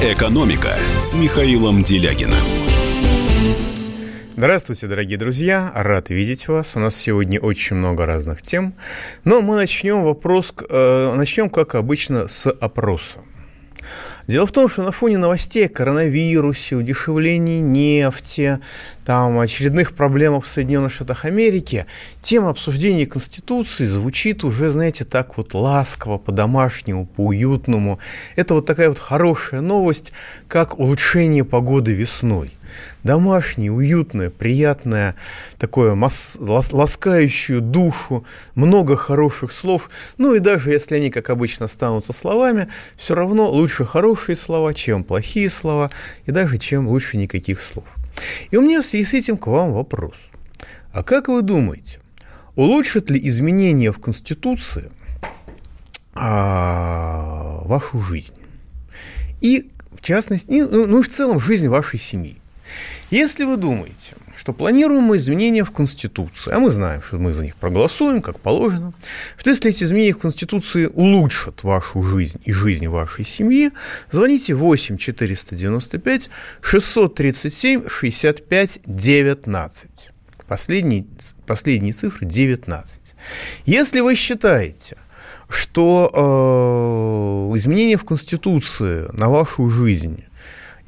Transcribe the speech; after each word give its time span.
«Экономика» 0.00 0.76
с 0.98 1.12
Михаилом 1.14 1.82
Делягином. 1.82 2.38
Здравствуйте, 4.36 4.86
дорогие 4.86 5.18
друзья! 5.18 5.72
Рад 5.74 6.10
видеть 6.10 6.46
вас. 6.46 6.76
У 6.76 6.78
нас 6.78 6.94
сегодня 6.94 7.40
очень 7.40 7.74
много 7.74 8.06
разных 8.06 8.40
тем. 8.40 8.74
Но 9.24 9.42
мы 9.42 9.56
начнем 9.56 10.04
вопрос, 10.04 10.54
э, 10.70 11.14
начнем, 11.16 11.50
как 11.50 11.74
обычно, 11.74 12.28
с 12.28 12.48
опроса. 12.48 13.18
Дело 14.28 14.46
в 14.46 14.52
том, 14.52 14.68
что 14.68 14.82
на 14.82 14.92
фоне 14.92 15.16
новостей 15.16 15.64
о 15.64 15.68
коронавирусе, 15.70 16.76
удешевлении 16.76 17.60
нефти, 17.60 18.58
там, 19.06 19.40
очередных 19.40 19.94
проблемах 19.94 20.44
в 20.44 20.48
Соединенных 20.48 20.92
Штатах 20.92 21.24
Америки, 21.24 21.86
тема 22.20 22.50
обсуждения 22.50 23.06
Конституции 23.06 23.86
звучит 23.86 24.44
уже, 24.44 24.68
знаете, 24.68 25.06
так 25.06 25.38
вот 25.38 25.54
ласково, 25.54 26.18
по-домашнему, 26.18 27.06
по-уютному. 27.06 28.00
Это 28.36 28.52
вот 28.52 28.66
такая 28.66 28.90
вот 28.90 28.98
хорошая 28.98 29.62
новость, 29.62 30.12
как 30.46 30.78
улучшение 30.78 31.42
погоды 31.42 31.94
весной 31.94 32.52
домашнее, 33.04 33.72
уютное, 33.72 34.30
приятное, 34.30 35.14
такое 35.58 35.94
мас- 35.94 36.36
лас- 36.40 36.72
ласкающую 36.72 37.60
душу, 37.60 38.24
много 38.54 38.96
хороших 38.96 39.52
слов. 39.52 39.90
Ну 40.16 40.34
и 40.34 40.40
даже 40.40 40.70
если 40.70 40.96
они, 40.96 41.10
как 41.10 41.30
обычно, 41.30 41.66
останутся 41.66 42.12
словами, 42.12 42.68
все 42.96 43.14
равно 43.14 43.50
лучше 43.50 43.84
хорошие 43.84 44.36
слова, 44.36 44.74
чем 44.74 45.04
плохие 45.04 45.50
слова, 45.50 45.90
и 46.26 46.30
даже 46.30 46.58
чем 46.58 46.88
лучше 46.88 47.16
никаких 47.16 47.60
слов. 47.60 47.84
И 48.50 48.56
у 48.56 48.62
меня 48.62 48.82
в 48.82 48.86
связи 48.86 49.04
с 49.04 49.14
этим 49.14 49.36
к 49.36 49.46
вам 49.46 49.72
вопрос. 49.72 50.16
А 50.92 51.02
как 51.02 51.28
вы 51.28 51.42
думаете, 51.42 52.00
улучшит 52.56 53.10
ли 53.10 53.20
изменения 53.28 53.92
в 53.92 54.00
Конституции 54.00 54.90
а, 56.14 57.60
вашу 57.64 58.00
жизнь? 58.00 58.34
И 59.40 59.70
в 59.92 60.00
частности, 60.00 60.50
ну, 60.50 60.86
ну 60.86 61.00
и 61.00 61.02
в 61.02 61.08
целом 61.08 61.38
жизнь 61.38 61.68
вашей 61.68 61.98
семьи. 61.98 62.38
Если 63.10 63.44
вы 63.44 63.56
думаете, 63.56 64.16
что 64.36 64.52
планируемые 64.52 65.18
изменения 65.18 65.64
в 65.64 65.70
Конституции, 65.70 66.52
а 66.52 66.58
мы 66.58 66.70
знаем, 66.70 67.02
что 67.02 67.16
мы 67.16 67.32
за 67.32 67.42
них 67.42 67.56
проголосуем, 67.56 68.20
как 68.20 68.38
положено, 68.38 68.92
что 69.38 69.48
если 69.48 69.70
эти 69.70 69.84
изменения 69.84 70.12
в 70.12 70.18
Конституции 70.18 70.86
улучшат 70.86 71.64
вашу 71.64 72.02
жизнь 72.02 72.38
и 72.44 72.52
жизнь 72.52 72.86
вашей 72.86 73.24
семьи, 73.24 73.70
звоните 74.10 74.54
8 74.54 74.98
495 74.98 76.30
637 76.60 77.88
65 77.88 78.80
19. 78.84 80.10
Последние, 80.46 81.06
последние 81.46 81.94
цифры 81.94 82.26
19. 82.26 83.14
Если 83.64 84.00
вы 84.00 84.16
считаете, 84.16 84.98
что 85.48 87.50
э, 87.52 87.58
изменения 87.58 87.96
в 87.96 88.04
Конституции 88.04 89.06
на 89.14 89.30
вашу 89.30 89.70
жизнь 89.70 90.24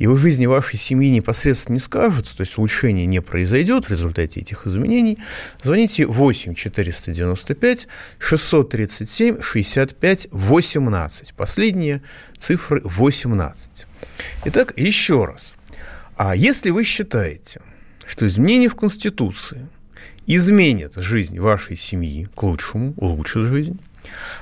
и 0.00 0.06
в 0.06 0.16
жизни 0.16 0.46
вашей 0.46 0.78
семьи 0.78 1.10
непосредственно 1.10 1.74
не 1.74 1.80
скажутся, 1.80 2.34
то 2.34 2.40
есть 2.40 2.56
улучшение 2.56 3.04
не 3.04 3.20
произойдет 3.20 3.84
в 3.84 3.90
результате 3.90 4.40
этих 4.40 4.66
изменений, 4.66 5.18
звоните 5.62 6.06
8 6.06 6.54
495 6.54 7.86
637 8.18 9.42
65 9.42 10.28
18. 10.30 11.34
Последние 11.34 12.02
цифры 12.38 12.80
18. 12.82 13.86
Итак, 14.46 14.72
еще 14.78 15.26
раз. 15.26 15.54
А 16.16 16.34
если 16.34 16.70
вы 16.70 16.84
считаете, 16.84 17.60
что 18.06 18.26
изменения 18.26 18.70
в 18.70 18.76
Конституции 18.76 19.68
изменят 20.26 20.94
жизнь 20.96 21.38
вашей 21.38 21.76
семьи 21.76 22.26
к 22.34 22.42
лучшему, 22.42 22.94
улучшат 22.96 23.48
жизнь, 23.48 23.78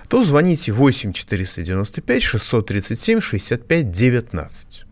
то 0.08 0.22
звоните 0.22 0.70
8 0.70 1.12
495 1.12 2.22
637 2.22 3.20
65 3.20 3.90
19. 3.90 4.87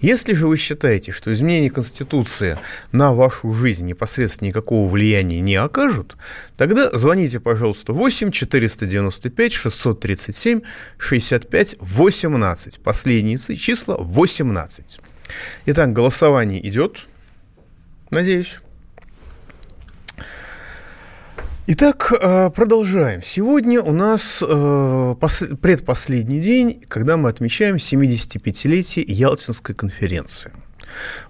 Если 0.00 0.34
же 0.34 0.46
вы 0.46 0.56
считаете, 0.56 1.12
что 1.12 1.32
изменение 1.32 1.70
Конституции 1.70 2.58
на 2.92 3.12
вашу 3.12 3.52
жизнь 3.52 3.86
непосредственно 3.86 4.48
никакого 4.48 4.88
влияния 4.88 5.40
не 5.40 5.56
окажут, 5.56 6.16
тогда 6.56 6.90
звоните, 6.92 7.40
пожалуйста, 7.40 7.92
8 7.92 8.30
495 8.30 9.52
637 9.52 10.60
65 10.98 11.76
18. 11.80 12.80
Последние 12.80 13.38
числа 13.38 13.96
18. 13.98 15.00
Итак, 15.66 15.92
голосование 15.92 16.66
идет. 16.66 17.06
Надеюсь. 18.10 18.58
Итак, 21.70 22.14
э, 22.18 22.48
продолжаем. 22.48 23.20
Сегодня 23.22 23.82
у 23.82 23.92
нас 23.92 24.42
э, 24.42 25.14
предпоследний 25.60 26.40
день, 26.40 26.82
когда 26.88 27.18
мы 27.18 27.28
отмечаем 27.28 27.76
75-летие 27.76 29.04
Ялтинской 29.06 29.74
конференции. 29.74 30.50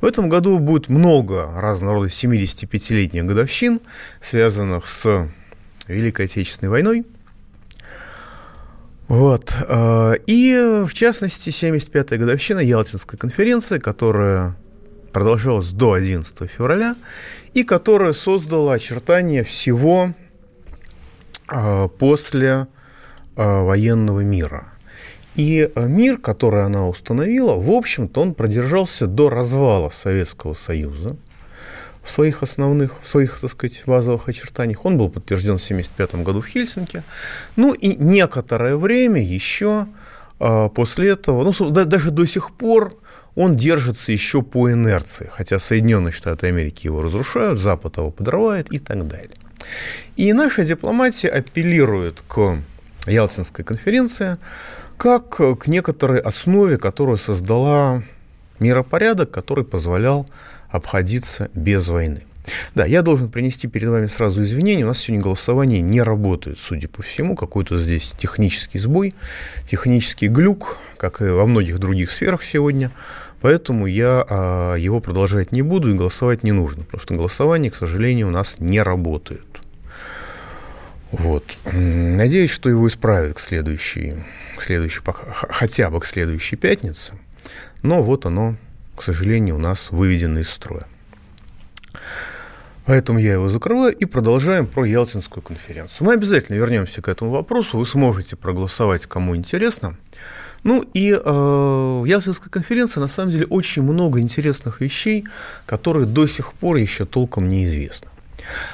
В 0.00 0.06
этом 0.06 0.28
году 0.28 0.60
будет 0.60 0.88
много 0.88 1.50
разного 1.56 1.96
рода 1.96 2.06
75-летних 2.06 3.24
годовщин, 3.24 3.80
связанных 4.20 4.86
с 4.86 5.28
Великой 5.88 6.26
Отечественной 6.26 6.70
войной. 6.70 7.04
Вот. 9.08 9.52
Э, 9.68 10.14
и, 10.28 10.84
в 10.86 10.94
частности, 10.94 11.50
75-я 11.50 12.16
годовщина 12.16 12.60
Ялтинской 12.60 13.18
конференции, 13.18 13.80
которая 13.80 14.54
продолжалась 15.12 15.70
до 15.70 15.94
11 15.94 16.48
февраля, 16.48 16.94
и 17.54 17.64
которая 17.64 18.12
создала 18.12 18.74
очертания 18.74 19.42
всего 19.42 20.14
после 21.98 22.68
а, 23.38 23.62
военного 23.62 24.20
мира. 24.20 24.64
И 25.36 25.70
а, 25.76 25.86
мир, 25.86 26.18
который 26.18 26.64
она 26.64 26.88
установила, 26.88 27.54
в 27.54 27.70
общем-то, 27.70 28.20
он 28.20 28.34
продержался 28.34 29.06
до 29.06 29.30
развала 29.30 29.90
Советского 29.90 30.54
Союза 30.54 31.16
в 32.02 32.10
своих 32.10 32.42
основных, 32.42 33.00
в 33.00 33.06
своих, 33.06 33.38
так 33.38 33.50
сказать, 33.52 33.82
базовых 33.86 34.28
очертаниях. 34.28 34.84
Он 34.84 34.98
был 34.98 35.08
подтвержден 35.08 35.58
в 35.58 35.62
1975 35.62 36.24
году 36.24 36.40
в 36.40 36.46
Хельсинки. 36.46 37.04
Ну 37.54 37.74
и 37.74 37.94
некоторое 37.94 38.76
время 38.76 39.22
еще 39.22 39.86
после 40.38 41.10
этого, 41.10 41.44
ну, 41.44 41.70
даже 41.70 42.10
до 42.10 42.26
сих 42.26 42.52
пор 42.54 42.96
он 43.34 43.56
держится 43.56 44.10
еще 44.10 44.42
по 44.42 44.72
инерции, 44.72 45.30
хотя 45.32 45.58
Соединенные 45.58 46.12
Штаты 46.12 46.48
Америки 46.48 46.86
его 46.86 47.02
разрушают, 47.02 47.60
Запад 47.60 47.98
его 47.98 48.10
подрывает 48.10 48.72
и 48.72 48.78
так 48.78 49.06
далее. 49.06 49.36
И 50.16 50.32
наша 50.32 50.64
дипломатия 50.64 51.28
апеллирует 51.28 52.22
к 52.26 52.58
Ялтинской 53.06 53.64
конференции 53.64 54.36
как 54.96 55.36
к 55.36 55.66
некоторой 55.66 56.20
основе, 56.20 56.76
которую 56.76 57.18
создала 57.18 58.02
миропорядок, 58.58 59.30
который 59.30 59.64
позволял 59.64 60.26
обходиться 60.70 61.50
без 61.54 61.86
войны. 61.88 62.22
Да, 62.74 62.86
я 62.86 63.02
должен 63.02 63.30
принести 63.30 63.68
перед 63.68 63.88
вами 63.88 64.06
сразу 64.06 64.42
извинения. 64.42 64.84
У 64.84 64.88
нас 64.88 64.98
сегодня 64.98 65.22
голосование 65.22 65.80
не 65.80 66.02
работает, 66.02 66.58
судя 66.58 66.88
по 66.88 67.02
всему. 67.02 67.36
Какой-то 67.36 67.78
здесь 67.78 68.12
технический 68.18 68.78
сбой, 68.78 69.14
технический 69.66 70.28
глюк, 70.28 70.78
как 70.96 71.20
и 71.20 71.26
во 71.26 71.46
многих 71.46 71.78
других 71.78 72.10
сферах 72.10 72.42
сегодня. 72.42 72.90
Поэтому 73.40 73.86
я 73.86 74.24
а, 74.28 74.74
его 74.76 75.00
продолжать 75.00 75.52
не 75.52 75.62
буду 75.62 75.90
и 75.90 75.94
голосовать 75.94 76.42
не 76.42 76.52
нужно, 76.52 76.84
потому 76.84 77.00
что 77.00 77.14
голосование, 77.14 77.70
к 77.70 77.76
сожалению, 77.76 78.28
у 78.28 78.30
нас 78.30 78.58
не 78.58 78.82
работает. 78.82 79.57
Вот. 81.10 81.56
Надеюсь, 81.72 82.50
что 82.50 82.68
его 82.68 82.86
исправят 82.86 83.36
к 83.36 83.40
следующей, 83.40 84.14
к 84.56 84.62
следующей, 84.62 85.00
хотя 85.04 85.90
бы 85.90 86.00
к 86.00 86.04
следующей 86.04 86.56
пятнице. 86.56 87.14
Но 87.82 88.02
вот 88.02 88.26
оно, 88.26 88.56
к 88.96 89.02
сожалению, 89.02 89.56
у 89.56 89.58
нас 89.58 89.90
выведено 89.90 90.40
из 90.40 90.50
строя. 90.50 90.86
Поэтому 92.84 93.18
я 93.18 93.34
его 93.34 93.50
закрываю 93.50 93.94
и 93.94 94.06
продолжаем 94.06 94.66
про 94.66 94.84
Ялтинскую 94.86 95.42
конференцию. 95.42 96.06
Мы 96.06 96.14
обязательно 96.14 96.56
вернемся 96.56 97.02
к 97.02 97.08
этому 97.08 97.30
вопросу. 97.30 97.76
Вы 97.76 97.86
сможете 97.86 98.34
проголосовать, 98.34 99.04
кому 99.04 99.36
интересно. 99.36 99.98
Ну 100.64 100.82
и 100.94 101.12
э, 101.12 101.18
в 101.22 102.04
Ялтинской 102.06 102.50
конференции 102.50 103.00
на 103.00 103.08
самом 103.08 103.30
деле 103.30 103.46
очень 103.46 103.82
много 103.82 104.20
интересных 104.20 104.80
вещей, 104.80 105.26
которые 105.66 106.06
до 106.06 106.26
сих 106.26 106.54
пор 106.54 106.76
еще 106.76 107.04
толком 107.04 107.48
неизвестны. 107.48 108.08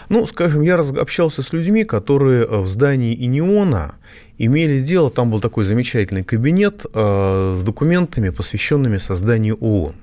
Ну, 0.09 0.27
скажем, 0.27 0.63
я 0.63 0.77
общался 0.77 1.43
с 1.43 1.53
людьми, 1.53 1.85
которые 1.85 2.45
э, 2.45 2.61
в 2.61 2.67
здании 2.67 3.15
Иниона 3.15 3.95
имели 4.39 4.81
дело, 4.81 5.11
там 5.11 5.31
был 5.31 5.41
такой 5.41 5.65
замечательный 5.65 6.25
кабинет 6.25 6.85
э, 6.93 7.57
с 7.59 7.63
документами, 7.63 8.31
посвященными 8.31 8.99
созданию 8.99 9.57
ООН. 9.57 9.95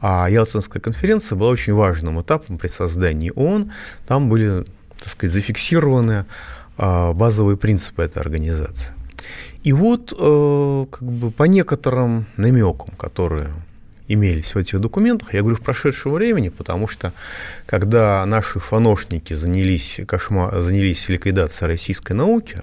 А 0.00 0.28
Ялтинская 0.28 0.80
конференция 0.80 1.36
была 1.36 1.50
очень 1.50 1.74
важным 1.74 2.20
этапом 2.20 2.58
при 2.58 2.68
создании 2.68 3.32
ООН. 3.34 3.70
Там 4.06 4.28
были, 4.28 4.64
так 4.98 5.08
сказать, 5.08 5.32
зафиксированы 5.32 6.24
э, 6.78 7.12
базовые 7.12 7.56
принципы 7.56 8.02
этой 8.02 8.18
организации. 8.20 8.92
И 9.62 9.72
вот 9.72 10.12
э, 10.18 10.86
как 10.90 11.02
бы 11.02 11.30
по 11.30 11.44
некоторым 11.44 12.26
намекам, 12.36 12.88
которые 12.96 13.50
имелись 14.08 14.54
в 14.54 14.58
этих 14.58 14.80
документах, 14.80 15.34
я 15.34 15.40
говорю 15.40 15.56
в 15.56 15.60
прошедшем 15.62 16.12
времени, 16.12 16.48
потому 16.48 16.88
что 16.88 17.12
когда 17.66 18.24
наши 18.26 18.58
фаношники 18.60 19.34
занялись, 19.34 20.00
кошмар, 20.06 20.60
занялись 20.60 21.08
ликвидацией 21.08 21.70
российской 21.70 22.12
науки, 22.12 22.62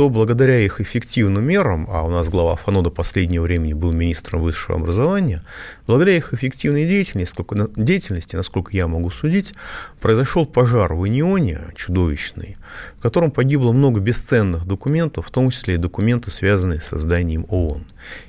то 0.00 0.08
благодаря 0.08 0.58
их 0.58 0.80
эффективным 0.80 1.44
мерам, 1.44 1.86
а 1.90 2.04
у 2.04 2.08
нас 2.08 2.30
глава 2.30 2.56
ФАНО 2.56 2.84
до 2.84 2.90
последнего 2.90 3.42
времени 3.42 3.74
был 3.74 3.92
министром 3.92 4.40
высшего 4.40 4.78
образования, 4.78 5.42
благодаря 5.86 6.16
их 6.16 6.32
эффективной 6.32 6.86
деятельности, 6.86 7.36
насколько, 7.36 7.68
деятельности, 7.76 8.34
насколько 8.34 8.74
я 8.74 8.86
могу 8.86 9.10
судить, 9.10 9.52
произошел 10.00 10.46
пожар 10.46 10.94
в 10.94 11.00
Унионе 11.00 11.60
чудовищный, 11.74 12.56
в 12.98 13.02
котором 13.02 13.30
погибло 13.30 13.72
много 13.72 14.00
бесценных 14.00 14.64
документов, 14.64 15.26
в 15.26 15.30
том 15.30 15.50
числе 15.50 15.74
и 15.74 15.76
документы, 15.76 16.30
связанные 16.30 16.80
с 16.80 16.86
созданием 16.86 17.44
ООН. 17.50 17.84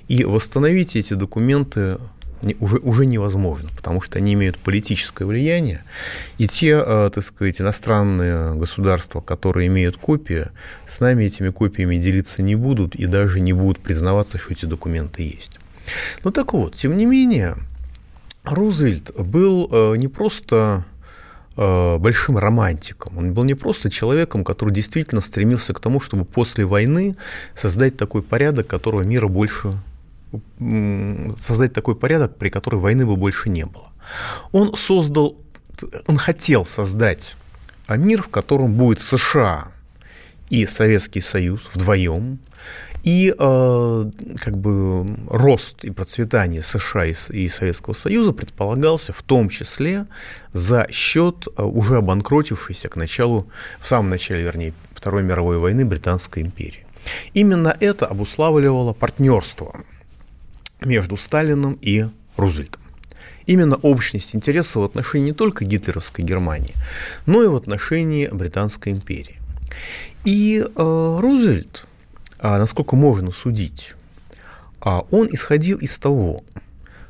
И 0.10 0.26
восстановить 0.26 0.98
эти 0.98 1.14
документы 1.14 2.00
уже, 2.60 2.78
уже 2.78 3.06
невозможно, 3.06 3.70
потому 3.76 4.02
что 4.02 4.18
они 4.18 4.34
имеют 4.34 4.58
политическое 4.58 5.26
влияние, 5.26 5.84
и 6.38 6.48
те, 6.48 6.84
э, 6.86 7.10
так 7.14 7.24
сказать, 7.24 7.62
иностранные 7.62 8.56
государства, 8.56 9.22
которые 9.22 9.68
имеют 9.68 9.98
копии, 9.98 10.48
с 10.88 11.00
нами 11.00 11.26
этими 11.26 11.50
копиями 11.50 11.98
делиться 11.98 12.42
не 12.42 12.56
будут 12.56 12.96
и 12.96 13.06
даже 13.06 13.40
не 13.40 13.54
будут 13.54 13.80
признаваться, 13.80 14.38
что 14.38 14.54
эти 14.54 14.66
документы 14.66 15.24
есть. 15.24 15.60
Ну 16.24 16.32
так 16.32 16.54
вот, 16.54 16.76
тем 16.76 16.98
не 16.98 17.06
менее, 17.06 17.56
Рузвельт 18.44 19.12
был 19.18 19.70
э, 19.72 19.98
не 19.98 20.08
просто 20.08 20.86
э, 21.58 21.98
большим 21.98 22.38
романтиком. 22.38 23.18
Он 23.18 23.34
был 23.34 23.44
не 23.44 23.54
просто 23.54 23.90
человеком, 23.90 24.44
который 24.44 24.74
действительно 24.74 25.22
стремился 25.22 25.74
к 25.74 25.80
тому, 25.80 26.00
чтобы 26.00 26.26
после 26.26 26.66
войны 26.66 27.16
создать 27.56 27.98
такой 27.98 28.24
порядок, 28.24 28.68
которого 28.68 29.04
мира 29.04 29.28
больше 29.28 29.74
создать 30.60 31.74
такой 31.74 31.96
порядок, 31.96 32.38
при 32.38 32.50
котором 32.50 32.82
войны 32.82 33.06
бы 33.06 33.16
больше 33.16 33.50
не 33.50 33.66
было. 33.66 33.92
Он 34.52 34.74
создал, 34.76 35.38
он 36.08 36.18
хотел 36.18 36.66
создать 36.66 37.36
мир, 37.90 38.24
в 38.24 38.30
котором 38.30 38.74
будет 38.76 39.00
США 39.00 39.72
и 40.50 40.66
Советский 40.66 41.22
Союз 41.22 41.70
вдвоем, 41.74 42.40
и 43.04 43.34
э, 43.38 44.12
как 44.40 44.58
бы 44.58 45.16
рост 45.28 45.84
и 45.84 45.90
процветание 45.92 46.62
США 46.62 47.06
и, 47.06 47.16
и 47.30 47.50
Советского 47.50 47.94
Союза 47.94 48.32
предполагался 48.32 49.12
в 49.12 49.24
том 49.24 49.50
числе 49.50 50.06
за 50.52 50.88
счет 50.92 51.48
э, 51.58 51.64
уже 51.64 51.98
обанкротившейся 51.98 52.90
к 52.90 52.96
началу, 52.96 53.48
в 53.80 53.88
самом 53.88 54.12
начале, 54.12 54.44
вернее, 54.44 54.74
Второй 54.94 55.24
мировой 55.24 55.58
войны 55.58 55.84
Британской 55.84 56.44
империи. 56.44 56.86
Именно 57.34 57.76
это 57.80 58.06
обуславливало 58.06 58.94
партнерство 58.94 59.84
между 60.82 61.18
Сталином 61.18 61.78
и 61.82 62.06
Рузвельтом. 62.36 62.82
Именно 63.46 63.76
общность 63.78 64.36
интересов 64.36 64.82
в 64.82 64.86
отношении 64.86 65.28
не 65.28 65.34
только 65.34 65.66
гитлеровской 65.66 66.24
Германии, 66.24 66.76
но 67.26 67.44
и 67.44 67.48
в 67.48 67.56
отношении 67.56 68.28
Британской 68.28 68.92
империи. 68.92 69.40
И 70.26 70.64
э, 70.64 71.18
Рузвельт, 71.20 71.86
э, 72.40 72.58
насколько 72.58 72.96
можно 72.96 73.32
судить, 73.32 73.96
э, 74.86 75.00
он 75.12 75.28
исходил 75.32 75.78
из 75.80 75.98
того, 76.00 76.44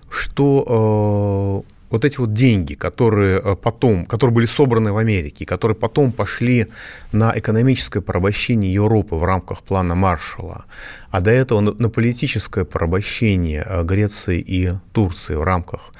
что 0.09 1.63
э, 1.65 1.71
вот 1.91 2.05
эти 2.05 2.17
вот 2.17 2.33
деньги, 2.33 2.73
которые 2.73 3.39
э, 3.39 3.55
потом, 3.55 4.05
которые 4.05 4.33
были 4.33 4.45
собраны 4.45 4.93
в 4.93 4.97
Америке, 4.97 5.45
которые 5.45 5.75
потом 5.75 6.11
пошли 6.11 6.67
на 7.11 7.37
экономическое 7.37 8.01
порабощение 8.01 8.73
Европы 8.73 9.15
в 9.15 9.23
рамках 9.23 9.61
плана 9.61 9.93
Маршалла, 9.93 10.65
а 11.11 11.21
до 11.21 11.31
этого 11.31 11.59
на 11.59 11.89
политическое 11.89 12.65
порабощение 12.65 13.63
э, 13.67 13.83
Греции 13.83 14.39
и 14.39 14.71
Турции 14.93 15.35
в 15.35 15.43
рамках 15.43 15.91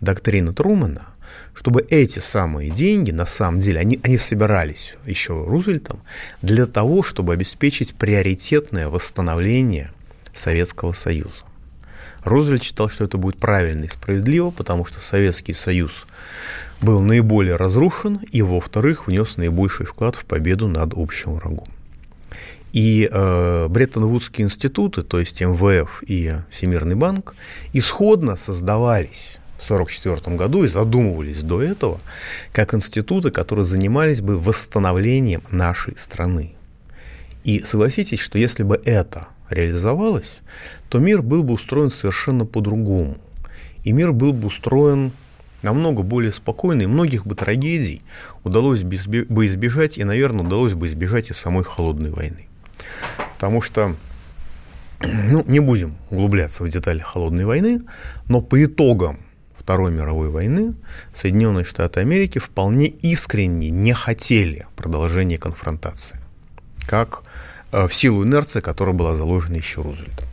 доктрины 0.00 0.54
Трумана, 0.54 1.08
чтобы 1.52 1.84
эти 1.90 2.20
самые 2.20 2.70
деньги, 2.70 3.10
на 3.10 3.26
самом 3.26 3.60
деле, 3.60 3.80
они, 3.80 4.00
они 4.02 4.16
собирались 4.16 4.94
еще 5.04 5.44
Рузвельтом 5.44 6.00
для 6.42 6.66
того, 6.66 7.02
чтобы 7.02 7.34
обеспечить 7.34 7.94
приоритетное 7.94 8.88
восстановление 8.88 9.90
Советского 10.32 10.92
Союза. 10.92 11.49
Рузвельт 12.24 12.62
считал, 12.62 12.88
что 12.88 13.04
это 13.04 13.18
будет 13.18 13.38
правильно 13.38 13.84
и 13.84 13.88
справедливо, 13.88 14.50
потому 14.50 14.84
что 14.84 15.00
Советский 15.00 15.54
Союз 15.54 16.06
был 16.80 17.00
наиболее 17.00 17.56
разрушен 17.56 18.20
и, 18.30 18.42
во-вторых, 18.42 19.06
внес 19.06 19.36
наибольший 19.36 19.86
вклад 19.86 20.16
в 20.16 20.24
победу 20.24 20.68
над 20.68 20.92
общим 20.94 21.34
врагом. 21.34 21.68
И 22.72 23.08
э, 23.10 23.66
Бреттон-Вудские 23.68 24.44
институты, 24.44 25.02
то 25.02 25.18
есть 25.18 25.40
МВФ 25.40 26.02
и 26.06 26.36
Всемирный 26.50 26.94
банк, 26.94 27.34
исходно 27.72 28.36
создавались 28.36 29.38
в 29.58 29.70
1944 29.70 30.36
году 30.36 30.64
и 30.64 30.68
задумывались 30.68 31.42
до 31.42 31.62
этого 31.62 32.00
как 32.52 32.74
институты, 32.74 33.30
которые 33.30 33.64
занимались 33.64 34.20
бы 34.20 34.38
восстановлением 34.38 35.42
нашей 35.50 35.96
страны. 35.98 36.54
И 37.44 37.60
согласитесь, 37.60 38.20
что 38.20 38.38
если 38.38 38.62
бы 38.62 38.80
это 38.84 39.26
реализовалось, 39.50 40.40
то 40.88 40.98
мир 40.98 41.22
был 41.22 41.42
бы 41.42 41.54
устроен 41.54 41.90
совершенно 41.90 42.46
по-другому. 42.46 43.16
И 43.84 43.92
мир 43.92 44.12
был 44.12 44.32
бы 44.32 44.48
устроен 44.48 45.12
намного 45.62 46.02
более 46.02 46.32
спокойно, 46.32 46.82
и 46.82 46.86
многих 46.86 47.26
бы 47.26 47.34
трагедий 47.34 48.02
удалось 48.44 48.82
бы 48.82 49.46
избежать, 49.46 49.98
и, 49.98 50.04
наверное, 50.04 50.44
удалось 50.44 50.74
бы 50.74 50.86
избежать 50.86 51.30
и 51.30 51.34
самой 51.34 51.64
холодной 51.64 52.10
войны. 52.10 52.46
Потому 53.34 53.60
что, 53.60 53.94
ну, 55.00 55.44
не 55.46 55.60
будем 55.60 55.96
углубляться 56.10 56.64
в 56.64 56.68
детали 56.68 57.00
холодной 57.00 57.44
войны, 57.44 57.80
но 58.28 58.40
по 58.40 58.62
итогам 58.64 59.20
Второй 59.56 59.92
мировой 59.92 60.30
войны 60.30 60.74
Соединенные 61.14 61.64
Штаты 61.64 62.00
Америки 62.00 62.38
вполне 62.38 62.86
искренне 62.86 63.70
не 63.70 63.92
хотели 63.92 64.66
продолжения 64.74 65.38
конфронтации, 65.38 66.18
как 66.86 67.22
в 67.72 67.90
силу 67.90 68.24
инерции, 68.24 68.60
которая 68.60 68.94
была 68.94 69.14
заложена 69.14 69.56
еще 69.56 69.82
Рузвельтом. 69.82 70.30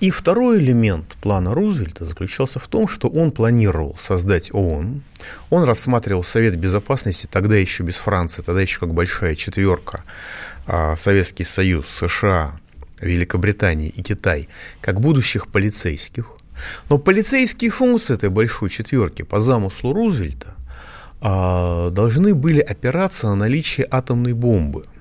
И 0.00 0.10
второй 0.10 0.58
элемент 0.58 1.16
плана 1.20 1.54
Рузвельта 1.54 2.04
заключался 2.04 2.58
в 2.58 2.68
том, 2.68 2.88
что 2.88 3.08
он 3.08 3.30
планировал 3.30 3.96
создать 3.98 4.52
ООН, 4.52 5.02
он 5.50 5.64
рассматривал 5.64 6.22
Совет 6.22 6.56
Безопасности, 6.56 7.28
тогда 7.30 7.56
еще 7.56 7.82
без 7.82 7.96
Франции, 7.96 8.42
тогда 8.42 8.60
еще 8.60 8.80
как 8.80 8.92
большая 8.92 9.34
четверка, 9.34 10.04
а, 10.66 10.96
Советский 10.96 11.44
Союз, 11.44 11.86
США, 11.88 12.58
Великобритания 13.00 13.88
и 13.88 14.02
Китай, 14.02 14.48
как 14.80 15.00
будущих 15.00 15.48
полицейских. 15.48 16.32
Но 16.88 16.98
полицейские 16.98 17.70
функции 17.70 18.14
этой 18.14 18.30
большой 18.30 18.70
четверки 18.70 19.22
по 19.22 19.40
замыслу 19.40 19.92
Рузвельта 19.92 20.54
а, 21.20 21.90
должны 21.90 22.34
были 22.34 22.60
опираться 22.60 23.28
на 23.28 23.34
наличие 23.34 23.86
атомной 23.90 24.34
бомбы– 24.34 24.84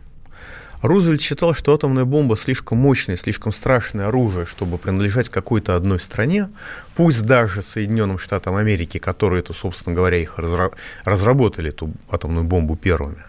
Рузвельт 0.88 1.22
считал, 1.22 1.54
что 1.54 1.74
атомная 1.74 2.06
бомба 2.06 2.38
слишком 2.38 2.78
мощное, 2.78 3.18
слишком 3.18 3.52
страшное 3.52 4.08
оружие, 4.08 4.46
чтобы 4.46 4.78
принадлежать 4.78 5.30
какой-то 5.30 5.76
одной 5.76 6.00
стране, 6.00 6.50
пусть 6.96 7.24
даже 7.24 7.62
Соединенным 7.62 8.20
Штатам 8.20 8.56
Америки, 8.56 9.00
которые 9.00 9.40
это, 9.40 9.54
собственно 9.54 9.96
говоря, 9.96 10.18
их 10.18 10.38
разработали, 10.38 11.70
эту 11.70 11.92
атомную 12.10 12.46
бомбу 12.46 12.76
первыми. 12.76 13.24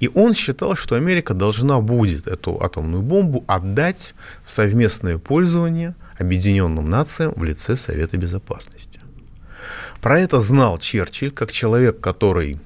И 0.00 0.10
он 0.14 0.34
считал, 0.34 0.76
что 0.76 0.96
Америка 0.96 1.34
должна 1.34 1.80
будет 1.80 2.26
эту 2.26 2.60
атомную 2.62 3.02
бомбу 3.02 3.44
отдать 3.46 4.14
в 4.44 4.50
совместное 4.50 5.18
пользование 5.18 5.94
Объединенным 6.18 6.88
Нациям 6.88 7.34
в 7.36 7.44
лице 7.44 7.76
Совета 7.76 8.16
Безопасности. 8.16 9.00
Про 10.00 10.20
это 10.20 10.40
знал 10.40 10.78
Черчилль, 10.78 11.30
как 11.30 11.52
человек, 11.52 12.00
который 12.00 12.58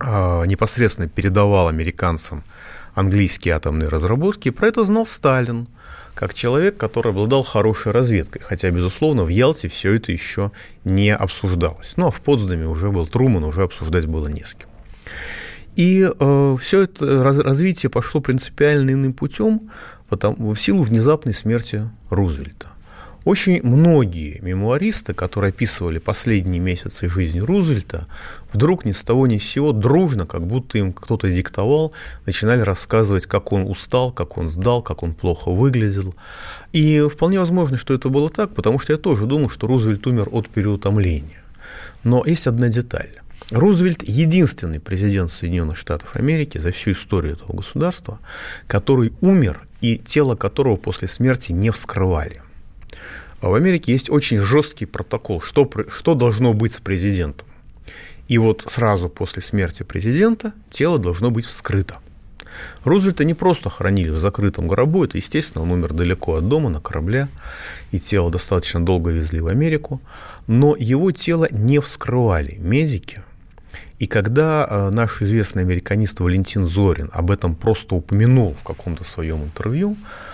э, 0.00 0.46
непосредственно 0.46 1.08
передавал 1.08 1.68
американцам 1.68 2.44
английские 2.94 3.54
атомные 3.54 3.88
разработки, 3.88 4.50
про 4.50 4.68
это 4.68 4.84
знал 4.84 5.06
Сталин, 5.06 5.68
как 6.14 6.32
человек, 6.32 6.76
который 6.76 7.10
обладал 7.10 7.42
хорошей 7.42 7.92
разведкой, 7.92 8.42
хотя, 8.42 8.70
безусловно, 8.70 9.24
в 9.24 9.28
Ялте 9.28 9.68
все 9.68 9.94
это 9.94 10.12
еще 10.12 10.52
не 10.84 11.14
обсуждалось. 11.14 11.94
Ну, 11.96 12.06
а 12.06 12.10
в 12.10 12.20
Потсдаме 12.20 12.66
уже 12.66 12.90
был 12.90 13.06
Труман, 13.06 13.44
уже 13.44 13.62
обсуждать 13.62 14.06
было 14.06 14.28
не 14.28 14.44
с 14.44 14.54
кем. 14.54 14.68
И 15.76 16.08
э, 16.08 16.56
все 16.60 16.82
это 16.82 17.24
раз, 17.24 17.38
развитие 17.38 17.90
пошло 17.90 18.20
принципиально 18.20 18.92
иным 18.92 19.12
путем 19.12 19.70
потому, 20.08 20.54
в 20.54 20.60
силу 20.60 20.84
внезапной 20.84 21.34
смерти 21.34 21.90
Рузвельта. 22.10 22.68
Очень 23.24 23.62
многие 23.62 24.38
мемуаристы, 24.42 25.14
которые 25.14 25.48
описывали 25.48 25.98
последние 25.98 26.60
месяцы 26.60 27.08
жизни 27.08 27.40
Рузвельта, 27.40 28.06
вдруг 28.52 28.84
ни 28.84 28.92
с 28.92 29.02
того 29.02 29.26
ни 29.26 29.38
с 29.38 29.44
сего 29.44 29.72
дружно, 29.72 30.26
как 30.26 30.46
будто 30.46 30.76
им 30.76 30.92
кто-то 30.92 31.30
диктовал, 31.30 31.94
начинали 32.26 32.60
рассказывать, 32.60 33.24
как 33.24 33.50
он 33.52 33.62
устал, 33.62 34.12
как 34.12 34.36
он 34.36 34.50
сдал, 34.50 34.82
как 34.82 35.02
он 35.02 35.14
плохо 35.14 35.50
выглядел. 35.50 36.14
И 36.74 37.00
вполне 37.10 37.40
возможно, 37.40 37.78
что 37.78 37.94
это 37.94 38.10
было 38.10 38.28
так, 38.28 38.54
потому 38.54 38.78
что 38.78 38.92
я 38.92 38.98
тоже 38.98 39.24
думал, 39.24 39.48
что 39.48 39.66
Рузвельт 39.66 40.06
умер 40.06 40.28
от 40.30 40.50
переутомления. 40.50 41.42
Но 42.02 42.22
есть 42.26 42.46
одна 42.46 42.68
деталь. 42.68 43.20
Рузвельт– 43.50 44.02
единственный 44.02 44.80
президент 44.80 45.30
Соединенных 45.30 45.78
Штатов 45.78 46.14
Америки 46.16 46.58
за 46.58 46.72
всю 46.72 46.92
историю 46.92 47.34
этого 47.34 47.56
государства, 47.56 48.18
который 48.66 49.14
умер 49.22 49.62
и 49.80 49.96
тело 49.96 50.36
которого 50.36 50.76
после 50.76 51.08
смерти 51.08 51.52
не 51.52 51.70
вскрывали. 51.70 52.42
А 53.40 53.48
в 53.48 53.54
Америке 53.54 53.92
есть 53.92 54.10
очень 54.10 54.40
жесткий 54.40 54.86
протокол, 54.86 55.40
что, 55.40 55.70
что 55.88 56.14
должно 56.14 56.54
быть 56.54 56.72
с 56.72 56.78
президентом. 56.78 57.46
И 58.28 58.38
вот 58.38 58.64
сразу 58.66 59.08
после 59.08 59.42
смерти 59.42 59.82
президента 59.82 60.54
тело 60.70 60.98
должно 60.98 61.30
быть 61.30 61.44
вскрыто. 61.44 61.98
Рузвельта 62.84 63.24
не 63.24 63.34
просто 63.34 63.68
хоронили 63.68 64.10
в 64.10 64.18
закрытом 64.18 64.68
гробу, 64.68 65.04
это, 65.04 65.18
естественно, 65.18 65.64
он 65.64 65.72
умер 65.72 65.92
далеко 65.92 66.36
от 66.36 66.48
дома, 66.48 66.70
на 66.70 66.80
корабле, 66.80 67.28
и 67.90 67.98
тело 67.98 68.30
достаточно 68.30 68.84
долго 68.84 69.10
везли 69.10 69.40
в 69.40 69.48
Америку, 69.48 70.00
но 70.46 70.76
его 70.78 71.10
тело 71.10 71.48
не 71.50 71.80
вскрывали 71.80 72.56
медики, 72.60 73.22
и 73.98 74.06
когда 74.06 74.66
э, 74.68 74.90
наш 74.90 75.22
известный 75.22 75.62
американист 75.62 76.20
Валентин 76.20 76.66
Зорин 76.66 77.10
об 77.12 77.30
этом 77.30 77.54
просто 77.54 77.94
упомянул 77.94 78.54
в 78.60 78.64
каком-то 78.64 79.04
своем 79.04 79.44
интервью, 79.44 79.96
а 80.02 80.33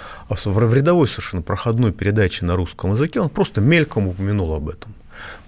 в 0.68 0.74
рядовой 0.74 1.08
совершенно 1.08 1.42
проходной 1.42 1.92
передаче 1.92 2.46
на 2.46 2.56
русском 2.56 2.92
языке, 2.92 3.20
он 3.20 3.28
просто 3.28 3.60
мельком 3.60 4.08
упомянул 4.08 4.54
об 4.54 4.68
этом. 4.68 4.94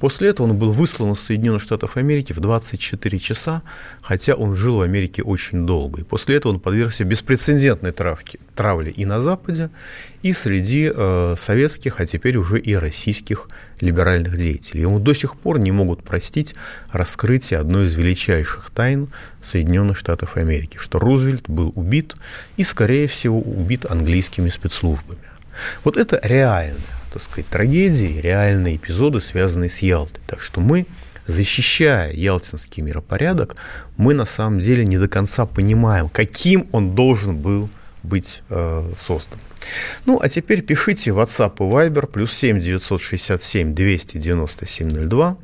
После 0.00 0.28
этого 0.28 0.46
он 0.46 0.56
был 0.56 0.72
выслан 0.72 1.12
из 1.12 1.20
Соединенных 1.20 1.62
Штатов 1.62 1.96
Америки 1.96 2.32
в 2.32 2.40
24 2.40 3.18
часа, 3.18 3.62
хотя 4.02 4.34
он 4.34 4.56
жил 4.56 4.76
в 4.76 4.80
Америке 4.80 5.22
очень 5.22 5.66
долго. 5.66 6.00
И 6.00 6.04
после 6.04 6.36
этого 6.36 6.52
он 6.52 6.60
подвергся 6.60 7.04
беспрецедентной 7.04 7.92
травке, 7.92 8.38
травле 8.54 8.90
и 8.90 9.04
на 9.04 9.22
Западе, 9.22 9.70
и 10.22 10.32
среди 10.32 10.90
э, 10.94 11.34
советских, 11.38 12.00
а 12.00 12.06
теперь 12.06 12.36
уже 12.36 12.58
и 12.58 12.74
российских 12.74 13.48
либеральных 13.80 14.36
деятелей. 14.36 14.82
Ему 14.82 14.98
до 15.00 15.14
сих 15.14 15.36
пор 15.36 15.58
не 15.58 15.72
могут 15.72 16.02
простить 16.02 16.54
раскрытие 16.92 17.58
одной 17.58 17.86
из 17.86 17.94
величайших 17.94 18.70
тайн 18.70 19.08
Соединенных 19.42 19.96
Штатов 19.96 20.36
Америки, 20.36 20.78
что 20.80 20.98
Рузвельт 20.98 21.48
был 21.48 21.72
убит 21.74 22.14
и, 22.56 22.64
скорее 22.64 23.08
всего, 23.08 23.40
убит 23.40 23.84
английскими 23.84 24.48
спецслужбами. 24.48 25.20
Вот 25.84 25.96
это 25.96 26.20
реально 26.22 27.01
так 27.12 27.22
сказать, 27.22 27.46
трагедии, 27.48 28.20
реальные 28.20 28.76
эпизоды, 28.76 29.20
связанные 29.20 29.70
с 29.70 29.78
Ялтой. 29.78 30.22
Так 30.26 30.40
что 30.40 30.60
мы, 30.60 30.86
защищая 31.26 32.12
ялтинский 32.12 32.82
миропорядок, 32.82 33.56
мы 33.96 34.14
на 34.14 34.24
самом 34.24 34.60
деле 34.60 34.84
не 34.84 34.98
до 34.98 35.08
конца 35.08 35.46
понимаем, 35.46 36.08
каким 36.08 36.66
он 36.72 36.94
должен 36.94 37.36
был 37.36 37.68
быть 38.02 38.42
э, 38.48 38.92
создан. 38.98 39.38
Ну, 40.06 40.18
а 40.20 40.28
теперь 40.28 40.62
пишите 40.62 41.10
WhatsApp 41.10 41.54
и 41.58 41.62
Viber 41.62 42.06
плюс 42.06 42.32
7 42.32 42.60
967 42.60 43.74
297 43.74 45.08
02. 45.08 45.36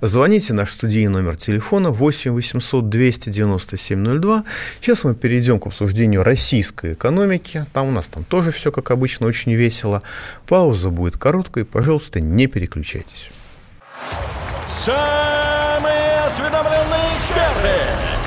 Звоните 0.00 0.52
наш 0.52 0.70
студийный 0.70 1.12
номер 1.12 1.36
телефона 1.36 1.90
8 1.90 2.32
800 2.32 2.88
297 2.88 4.20
02. 4.20 4.44
Сейчас 4.80 5.04
мы 5.04 5.14
перейдем 5.14 5.58
к 5.58 5.66
обсуждению 5.66 6.22
российской 6.22 6.94
экономики. 6.94 7.66
Там 7.72 7.88
у 7.88 7.90
нас 7.90 8.08
там 8.08 8.24
тоже 8.24 8.52
все, 8.52 8.70
как 8.72 8.90
обычно, 8.90 9.26
очень 9.26 9.54
весело. 9.54 10.02
Пауза 10.46 10.90
будет 10.90 11.16
короткой. 11.16 11.64
Пожалуйста, 11.64 12.20
не 12.20 12.46
переключайтесь. 12.46 13.30
Самые 14.84 16.20
осведомленные 16.26 17.16
эксперты! 17.18 17.76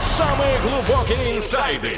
Самые 0.04 0.60
глубокие 0.60 1.38
инсайды! 1.38 1.98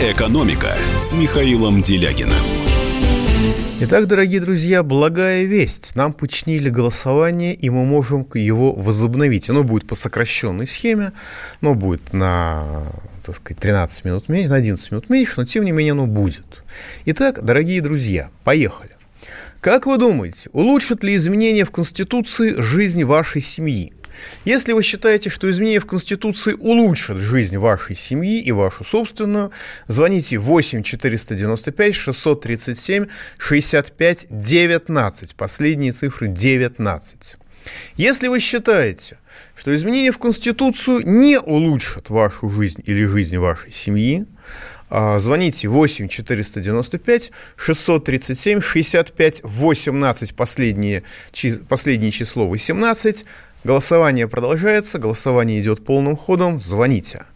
«Экономика» 0.00 0.76
с 0.96 1.12
Михаилом 1.12 1.82
Делягиным. 1.82 2.34
Итак, 3.80 4.06
дорогие 4.06 4.40
друзья, 4.40 4.82
благая 4.82 5.44
весть. 5.44 5.96
Нам 5.96 6.12
починили 6.12 6.68
голосование, 6.68 7.54
и 7.54 7.68
мы 7.70 7.84
можем 7.84 8.26
его 8.34 8.72
возобновить. 8.72 9.50
Оно 9.50 9.64
будет 9.64 9.88
по 9.88 9.94
сокращенной 9.96 10.68
схеме, 10.68 11.12
но 11.60 11.74
будет 11.74 12.12
на 12.12 12.84
так 13.24 13.36
сказать, 13.36 13.60
13 13.60 14.04
минут 14.04 14.28
меньше, 14.28 14.50
на 14.50 14.56
11 14.56 14.90
минут 14.90 15.08
меньше, 15.08 15.34
но 15.36 15.44
тем 15.44 15.64
не 15.64 15.72
менее 15.72 15.92
оно 15.92 16.06
будет. 16.06 16.44
Итак, 17.06 17.44
дорогие 17.44 17.80
друзья, 17.80 18.30
поехали. 18.44 18.90
Как 19.60 19.86
вы 19.86 19.96
думаете, 19.96 20.50
улучшат 20.52 21.04
ли 21.04 21.14
изменения 21.14 21.64
в 21.64 21.70
Конституции 21.70 22.60
жизнь 22.60 23.04
вашей 23.04 23.40
семьи? 23.40 23.92
Если 24.44 24.72
вы 24.72 24.82
считаете, 24.82 25.30
что 25.30 25.50
изменения 25.50 25.80
в 25.80 25.86
Конституции 25.86 26.54
улучшат 26.58 27.16
жизнь 27.16 27.56
вашей 27.56 27.96
семьи 27.96 28.40
и 28.40 28.52
вашу 28.52 28.84
собственную, 28.84 29.52
звоните 29.86 30.38
8 30.38 30.82
495 30.82 31.94
637 31.94 33.06
65 33.38 34.26
19. 34.30 35.34
Последние 35.34 35.92
цифры 35.92 36.28
19. 36.28 37.36
Если 37.96 38.28
вы 38.28 38.40
считаете, 38.40 39.18
что 39.56 39.74
изменения 39.74 40.12
в 40.12 40.18
Конституцию 40.18 41.02
не 41.04 41.38
улучшат 41.38 42.10
вашу 42.10 42.48
жизнь 42.48 42.82
или 42.84 43.04
жизнь 43.04 43.38
вашей 43.38 43.72
семьи, 43.72 44.26
а, 44.94 45.18
звоните 45.18 45.68
8 45.68 46.08
495 46.08 47.32
637 47.56 48.60
65 48.60 49.40
18, 49.42 50.34
последнее, 50.34 51.02
последнее 51.68 52.10
число 52.12 52.46
18, 52.46 53.24
Голосование 53.64 54.26
продолжается, 54.26 54.98
голосование 54.98 55.60
идет 55.60 55.84
полным 55.84 56.16
ходом, 56.16 56.58
звоните. 56.58 57.26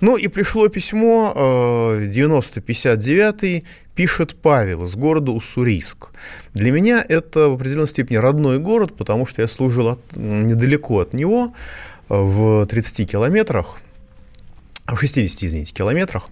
Ну 0.00 0.16
и 0.16 0.26
пришло 0.28 0.68
письмо 0.68 1.98
9059, 2.00 3.42
э, 3.44 3.62
пишет 3.94 4.36
Павел 4.40 4.86
из 4.86 4.94
города 4.94 5.32
Уссурийск. 5.32 6.08
Для 6.54 6.70
меня 6.72 7.04
это 7.06 7.48
в 7.50 7.54
определенной 7.54 7.88
степени 7.88 8.16
родной 8.16 8.58
город, 8.58 8.96
потому 8.96 9.26
что 9.26 9.42
я 9.42 9.48
служил 9.48 9.88
от, 9.88 10.16
недалеко 10.16 11.00
от 11.00 11.12
него, 11.12 11.52
э, 12.08 12.14
в 12.14 12.64
30 12.66 13.04
километрах, 13.04 13.76
в 14.86 14.96
60, 14.96 15.42
извините, 15.42 15.74
километрах. 15.74 16.30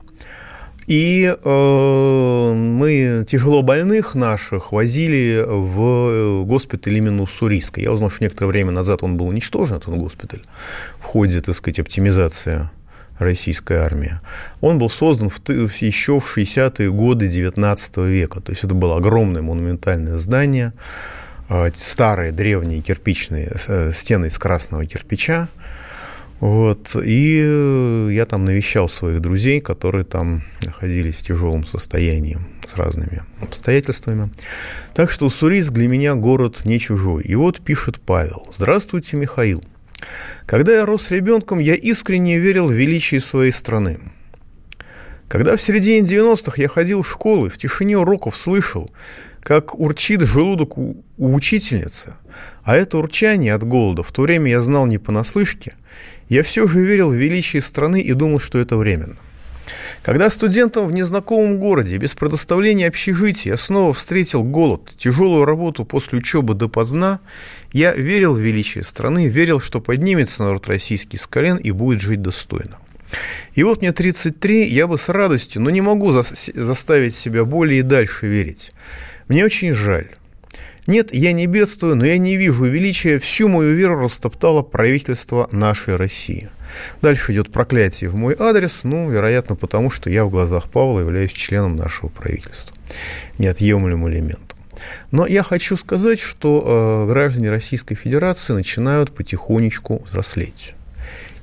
И 0.86 1.34
э, 1.42 2.52
мы 2.54 3.24
тяжело 3.26 3.62
больных 3.62 4.14
наших 4.14 4.72
возили 4.72 5.44
в 5.46 6.44
госпиталь 6.44 6.96
именно 6.96 7.22
Уссурийска. 7.22 7.80
Я 7.80 7.92
узнал, 7.92 8.10
что 8.10 8.24
некоторое 8.24 8.48
время 8.48 8.70
назад 8.70 9.02
он 9.02 9.16
был 9.16 9.28
уничтожен, 9.28 9.78
этот 9.78 9.94
госпиталь, 9.94 10.42
в 10.98 11.04
ходе, 11.04 11.40
так 11.40 11.54
сказать, 11.54 11.78
оптимизации 11.78 12.68
российской 13.18 13.78
армии. 13.78 14.14
Он 14.60 14.78
был 14.78 14.90
создан 14.90 15.30
в, 15.30 15.40
еще 15.48 16.20
в 16.20 16.36
60-е 16.36 16.90
годы 16.90 17.28
19 17.28 17.96
века. 17.98 18.40
То 18.40 18.52
есть 18.52 18.64
это 18.64 18.74
было 18.74 18.96
огромное 18.96 19.42
монументальное 19.42 20.18
здание, 20.18 20.72
э, 21.48 21.70
старые 21.74 22.32
древние 22.32 22.80
кирпичные 22.80 23.52
э, 23.68 23.92
стены 23.92 24.26
из 24.26 24.38
красного 24.38 24.84
кирпича, 24.84 25.48
вот. 26.44 26.94
И 27.02 27.40
э, 27.42 28.08
я 28.12 28.26
там 28.26 28.44
навещал 28.44 28.90
своих 28.90 29.22
друзей, 29.22 29.62
которые 29.62 30.04
там 30.04 30.44
находились 30.60 31.14
в 31.14 31.22
тяжелом 31.22 31.64
состоянии 31.64 32.36
с 32.68 32.76
разными 32.76 33.22
обстоятельствами. 33.40 34.30
Так 34.92 35.10
что 35.10 35.24
Уссурийск 35.24 35.72
для 35.72 35.88
меня 35.88 36.14
город 36.14 36.66
не 36.66 36.78
чужой. 36.78 37.22
И 37.22 37.34
вот 37.34 37.62
пишет 37.62 37.98
Павел. 37.98 38.46
Здравствуйте, 38.54 39.16
Михаил. 39.16 39.64
Когда 40.44 40.74
я 40.74 40.84
рос 40.84 41.10
ребенком, 41.12 41.60
я 41.60 41.72
искренне 41.72 42.38
верил 42.38 42.68
в 42.68 42.72
величие 42.72 43.22
своей 43.22 43.52
страны. 43.52 44.00
Когда 45.28 45.56
в 45.56 45.62
середине 45.62 46.06
90-х 46.06 46.60
я 46.60 46.68
ходил 46.68 47.00
в 47.00 47.10
школу 47.10 47.46
и 47.46 47.48
в 47.48 47.56
тишине 47.56 47.96
уроков 47.96 48.36
слышал, 48.36 48.90
как 49.40 49.80
урчит 49.80 50.20
желудок 50.20 50.76
у, 50.76 51.02
учительницы, 51.16 52.16
а 52.64 52.76
это 52.76 52.98
урчание 52.98 53.54
от 53.54 53.64
голода 53.64 54.02
в 54.02 54.12
то 54.12 54.22
время 54.22 54.50
я 54.50 54.62
знал 54.62 54.84
не 54.84 54.98
понаслышке– 54.98 55.72
я 56.28 56.42
все 56.42 56.66
же 56.66 56.80
верил 56.80 57.10
в 57.10 57.14
величие 57.14 57.62
страны 57.62 58.00
и 58.00 58.12
думал, 58.12 58.40
что 58.40 58.58
это 58.58 58.76
временно. 58.76 59.16
Когда 60.02 60.28
студентом 60.28 60.86
в 60.86 60.92
незнакомом 60.92 61.58
городе 61.58 61.96
без 61.96 62.14
предоставления 62.14 62.88
общежития 62.88 63.52
я 63.52 63.58
снова 63.58 63.94
встретил 63.94 64.42
голод, 64.42 64.92
тяжелую 64.98 65.46
работу 65.46 65.86
после 65.86 66.18
учебы 66.18 66.52
допоздна, 66.52 67.20
я 67.72 67.94
верил 67.94 68.34
в 68.34 68.38
величие 68.38 68.84
страны, 68.84 69.28
верил, 69.28 69.60
что 69.60 69.80
поднимется 69.80 70.42
народ 70.42 70.68
российский 70.68 71.16
с 71.16 71.26
колен 71.26 71.56
и 71.56 71.70
будет 71.70 72.00
жить 72.02 72.20
достойно. 72.20 72.78
И 73.54 73.62
вот 73.62 73.80
мне 73.80 73.92
33, 73.92 74.66
я 74.66 74.86
бы 74.86 74.98
с 74.98 75.08
радостью, 75.08 75.62
но 75.62 75.70
не 75.70 75.80
могу 75.80 76.10
заставить 76.12 77.14
себя 77.14 77.44
более 77.44 77.78
и 77.78 77.82
дальше 77.82 78.26
верить. 78.26 78.72
Мне 79.28 79.44
очень 79.44 79.72
жаль. 79.72 80.08
Нет, 80.86 81.14
я 81.14 81.32
не 81.32 81.46
бедствую, 81.46 81.96
но 81.96 82.04
я 82.04 82.18
не 82.18 82.36
вижу 82.36 82.64
величия. 82.64 83.18
Всю 83.18 83.48
мою 83.48 83.74
веру 83.74 84.00
растоптало 84.00 84.62
правительство 84.62 85.48
нашей 85.50 85.96
России. 85.96 86.50
Дальше 87.00 87.32
идет 87.32 87.50
проклятие 87.50 88.10
в 88.10 88.16
мой 88.16 88.36
адрес, 88.38 88.80
ну, 88.84 89.10
вероятно, 89.10 89.56
потому 89.56 89.90
что 89.90 90.10
я 90.10 90.24
в 90.24 90.30
глазах 90.30 90.70
Павла 90.70 91.00
являюсь 91.00 91.32
членом 91.32 91.76
нашего 91.76 92.08
правительства. 92.10 92.76
Неотъемлемым 93.38 94.10
элементом. 94.10 94.58
Но 95.10 95.26
я 95.26 95.42
хочу 95.42 95.76
сказать, 95.76 96.20
что 96.20 97.06
э, 97.06 97.10
граждане 97.10 97.48
Российской 97.48 97.94
Федерации 97.94 98.52
начинают 98.52 99.14
потихонечку 99.14 100.04
взрослеть. 100.06 100.74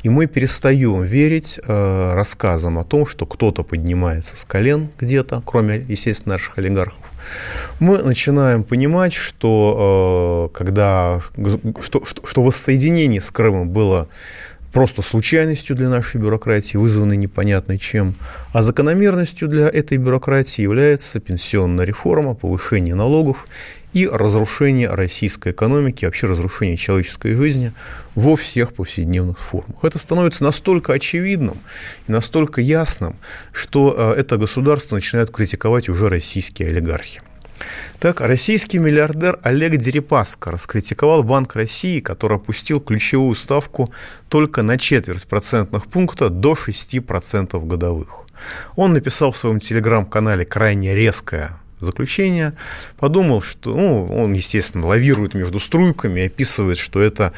И 0.03 0.10
мы 0.10 0.27
перестаем 0.27 1.03
верить 1.03 1.60
э, 1.65 2.13
рассказам 2.13 2.77
о 2.77 2.83
том, 2.83 3.05
что 3.05 3.25
кто-то 3.25 3.63
поднимается 3.63 4.36
с 4.36 4.45
колен 4.45 4.89
где-то, 5.00 5.41
кроме, 5.45 5.77
естественно, 5.88 6.33
наших 6.33 6.57
олигархов. 6.57 7.00
Мы 7.80 8.00
начинаем 8.00 8.64
понимать, 8.64 9.14
что, 9.14 10.50
э, 10.54 10.58
когда, 10.58 11.20
что, 11.82 12.06
что, 12.06 12.26
что 12.26 12.44
воссоединение 12.44 13.22
с 13.22 13.32
Крымом 13.32 13.70
было 13.70 14.08
просто 14.72 15.02
случайностью 15.02 15.76
для 15.76 15.90
нашей 15.90 16.20
бюрократии, 16.20 16.78
вызванной 16.78 17.18
непонятно 17.18 17.78
чем, 17.78 18.16
а 18.54 18.62
закономерностью 18.62 19.48
для 19.48 19.68
этой 19.68 19.98
бюрократии 19.98 20.62
является 20.62 21.20
пенсионная 21.20 21.86
реформа, 21.86 22.36
повышение 22.36 22.96
налогов 22.96 23.48
и 23.93 24.07
разрушение 24.07 24.89
российской 24.89 25.51
экономики, 25.51 26.05
вообще 26.05 26.27
разрушение 26.27 26.77
человеческой 26.77 27.36
жизни 27.36 27.74
во 28.15 28.36
всех 28.36 28.74
повседневных 28.74 29.39
формах. 29.39 29.83
Это 29.83 30.00
становится 30.00 30.43
настолько 30.43 30.93
очевидным 30.93 31.57
и 32.07 32.12
настолько 32.12 32.62
ясным, 32.62 33.15
что 33.51 33.95
э, 33.98 34.19
это 34.19 34.38
государство 34.38 34.95
начинают 34.95 35.31
критиковать 35.31 35.89
уже 35.89 36.10
российские 36.10 36.69
олигархи. 36.69 37.21
Так, 38.00 38.21
российский 38.21 38.79
миллиардер 38.79 39.39
Олег 39.43 39.77
Дерипаска 39.77 40.51
раскритиковал 40.51 41.24
Банк 41.24 41.55
России, 41.55 42.00
который 42.00 42.38
опустил 42.38 42.79
ключевую 42.79 43.36
ставку 43.36 43.93
только 44.29 44.63
на 44.63 44.77
четверть 44.77 45.27
процентных 45.27 45.86
пункта 45.86 46.29
до 46.29 46.53
6% 46.53 47.65
годовых. 47.65 48.25
Он 48.75 48.93
написал 48.93 49.31
в 49.31 49.38
своем 49.38 49.60
телеграм-канале 49.60 50.45
крайне 50.45 50.95
резкое 50.95 51.61
заключение, 51.82 52.54
подумал, 52.98 53.42
что, 53.42 53.76
ну, 53.76 54.08
он, 54.08 54.34
естественно, 54.34 54.88
лавирует 54.88 55.34
между 55.34 55.60
струйками, 55.60 56.26
описывает, 56.26 56.78
что 56.78 57.02
это 57.02 57.34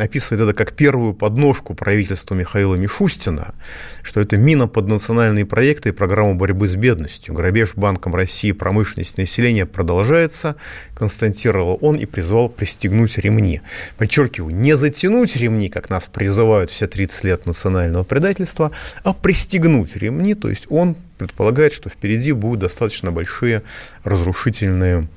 описывает 0.00 0.42
это 0.42 0.52
как 0.52 0.72
первую 0.72 1.14
подножку 1.14 1.74
правительства 1.74 2.34
Михаила 2.34 2.74
Мишустина, 2.74 3.54
что 4.02 4.20
это 4.20 4.36
мина 4.36 4.66
под 4.66 4.88
национальные 4.88 5.46
проекты 5.46 5.90
и 5.90 5.92
программу 5.92 6.34
борьбы 6.34 6.66
с 6.66 6.74
бедностью. 6.74 7.34
Грабеж 7.34 7.74
Банком 7.74 8.14
России 8.14 8.52
промышленности 8.52 9.20
населения 9.20 9.66
продолжается, 9.66 10.56
констатировал 10.94 11.78
он 11.80 11.96
и 11.96 12.06
призвал 12.06 12.48
пристегнуть 12.48 13.18
ремни. 13.18 13.60
Подчеркиваю, 13.96 14.54
не 14.54 14.76
затянуть 14.76 15.36
ремни, 15.36 15.68
как 15.68 15.88
нас 15.88 16.06
призывают 16.06 16.70
все 16.70 16.86
30 16.86 17.24
лет 17.24 17.46
национального 17.46 18.02
предательства, 18.02 18.72
а 19.04 19.12
пристегнуть 19.12 19.96
ремни, 19.96 20.34
то 20.34 20.48
есть 20.48 20.66
он 20.68 20.96
предполагает, 21.18 21.72
что 21.72 21.88
впереди 21.88 22.32
будут 22.32 22.60
достаточно 22.60 23.12
большие 23.12 23.62
разрушительные 24.04 25.08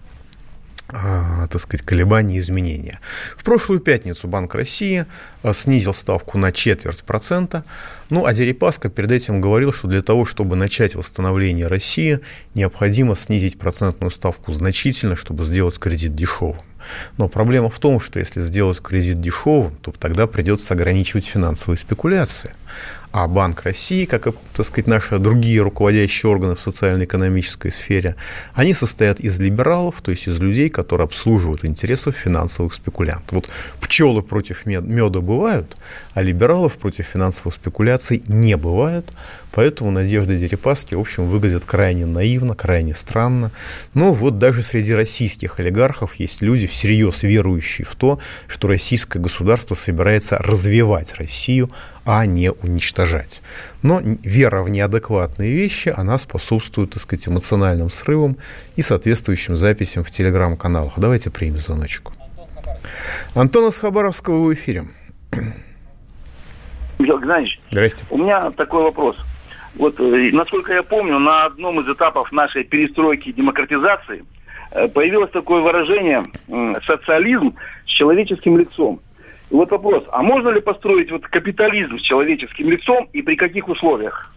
а, 0.89 1.47
так 1.47 1.61
сказать, 1.61 1.85
колебания 1.85 2.37
и 2.37 2.39
изменения. 2.39 3.01
В 3.35 3.43
прошлую 3.43 3.81
пятницу 3.81 4.27
Банк 4.27 4.55
России 4.55 5.05
а, 5.43 5.53
снизил 5.53 5.93
ставку 5.93 6.37
на 6.37 6.53
четверть 6.53 7.03
процента. 7.03 7.65
Ну, 8.09 8.25
а 8.25 8.33
Дерипаска 8.33 8.89
перед 8.89 9.11
этим 9.11 9.41
говорил, 9.41 9.73
что 9.73 9.89
для 9.89 10.01
того, 10.01 10.23
чтобы 10.23 10.55
начать 10.55 10.95
восстановление 10.95 11.67
России, 11.67 12.21
необходимо 12.53 13.17
снизить 13.17 13.59
процентную 13.59 14.11
ставку 14.11 14.53
значительно, 14.53 15.17
чтобы 15.17 15.43
сделать 15.43 15.77
кредит 15.77 16.15
дешевым. 16.15 16.57
Но 17.17 17.27
проблема 17.27 17.69
в 17.69 17.79
том, 17.79 17.99
что 17.99 18.19
если 18.19 18.41
сделать 18.41 18.79
кредит 18.79 19.21
дешевым, 19.21 19.75
то 19.75 19.91
тогда 19.91 20.27
придется 20.27 20.73
ограничивать 20.73 21.25
финансовые 21.25 21.77
спекуляции. 21.77 22.51
А 23.11 23.27
Банк 23.27 23.63
России, 23.63 24.05
как 24.05 24.27
и, 24.27 24.33
так 24.53 24.65
сказать, 24.65 24.85
наши 24.85 25.17
другие 25.17 25.61
руководящие 25.61 26.29
органы 26.29 26.55
в 26.55 26.59
социально-экономической 26.59 27.71
сфере, 27.71 28.15
они 28.53 28.73
состоят 28.73 29.19
из 29.19 29.39
либералов, 29.39 30.01
то 30.01 30.11
есть 30.11 30.27
из 30.27 30.39
людей, 30.39 30.69
которые 30.69 31.05
обслуживают 31.05 31.63
интересы 31.63 32.11
финансовых 32.11 32.73
спекулянтов. 32.73 33.31
Вот 33.31 33.49
пчелы 33.79 34.21
против 34.21 34.65
меда 34.65 35.21
бывают, 35.21 35.77
а 36.13 36.21
либералов 36.21 36.77
против 36.77 37.05
финансовых 37.05 37.55
спекуляций 37.55 38.23
не 38.27 38.57
бывает. 38.57 39.09
Поэтому 39.51 39.89
Надежда 39.89 40.35
Дерипаски, 40.35 40.93
в 40.93 40.99
общем, 40.99 41.25
выглядит 41.25 41.65
крайне 41.65 42.05
наивно, 42.05 42.53
крайне 42.53 42.93
странно. 42.93 43.51
Но 43.95 44.13
вот 44.13 44.37
даже 44.37 44.61
среди 44.61 44.93
российских 44.93 45.59
олигархов 45.59 46.13
есть 46.15 46.43
люди, 46.43 46.67
всерьез 46.77 47.23
верующие 47.23 47.85
в 47.85 47.95
то, 47.95 48.19
что 48.47 48.67
российское 48.67 49.17
государство 49.17 49.73
собирается 49.73 50.37
развивать 50.37 51.15
Россию, 51.15 51.69
а 52.05 52.25
не 52.27 52.51
уничтожать. 52.51 53.41
Но 53.81 53.99
вера 54.03 54.61
в 54.61 54.69
неадекватные 54.69 55.51
вещи, 55.51 55.91
она 55.97 56.19
способствует, 56.19 56.91
так 56.91 57.01
сказать, 57.01 57.27
эмоциональным 57.27 57.89
срывам 57.89 58.37
и 58.75 58.83
соответствующим 58.83 59.57
записям 59.57 60.03
в 60.03 60.11
телеграм-каналах. 60.11 60.93
Давайте 60.97 61.31
примем 61.31 61.57
звоночку. 61.57 62.13
Антон 63.33 63.69
из 63.69 63.79
Хабаровского 63.79 64.43
в 64.43 64.53
эфире. 64.53 64.83
Михаил 66.99 67.19
Геннадьевич, 67.19 67.59
Здрасте. 67.71 68.05
у 68.11 68.17
меня 68.17 68.51
такой 68.51 68.83
вопрос. 68.83 69.17
Вот, 69.75 69.99
э, 69.99 70.29
насколько 70.31 70.73
я 70.73 70.83
помню, 70.83 71.17
на 71.17 71.45
одном 71.45 71.79
из 71.81 71.87
этапов 71.91 72.31
нашей 72.31 72.63
перестройки 72.63 73.29
и 73.29 73.33
демократизации 73.33 74.23
появилось 74.71 75.31
такое 75.31 75.61
выражение 75.61 76.25
«социализм 76.85 77.55
с 77.85 77.89
человеческим 77.89 78.57
лицом». 78.57 78.99
И 79.49 79.53
вот 79.53 79.71
вопрос, 79.71 80.03
а 80.11 80.21
можно 80.23 80.49
ли 80.49 80.59
построить 80.59 81.09
вот 81.09 81.25
капитализм 81.27 81.97
с 81.97 82.01
человеческим 82.01 82.69
лицом 82.69 83.09
и 83.13 83.21
при 83.21 83.35
каких 83.35 83.69
условиях? 83.69 84.33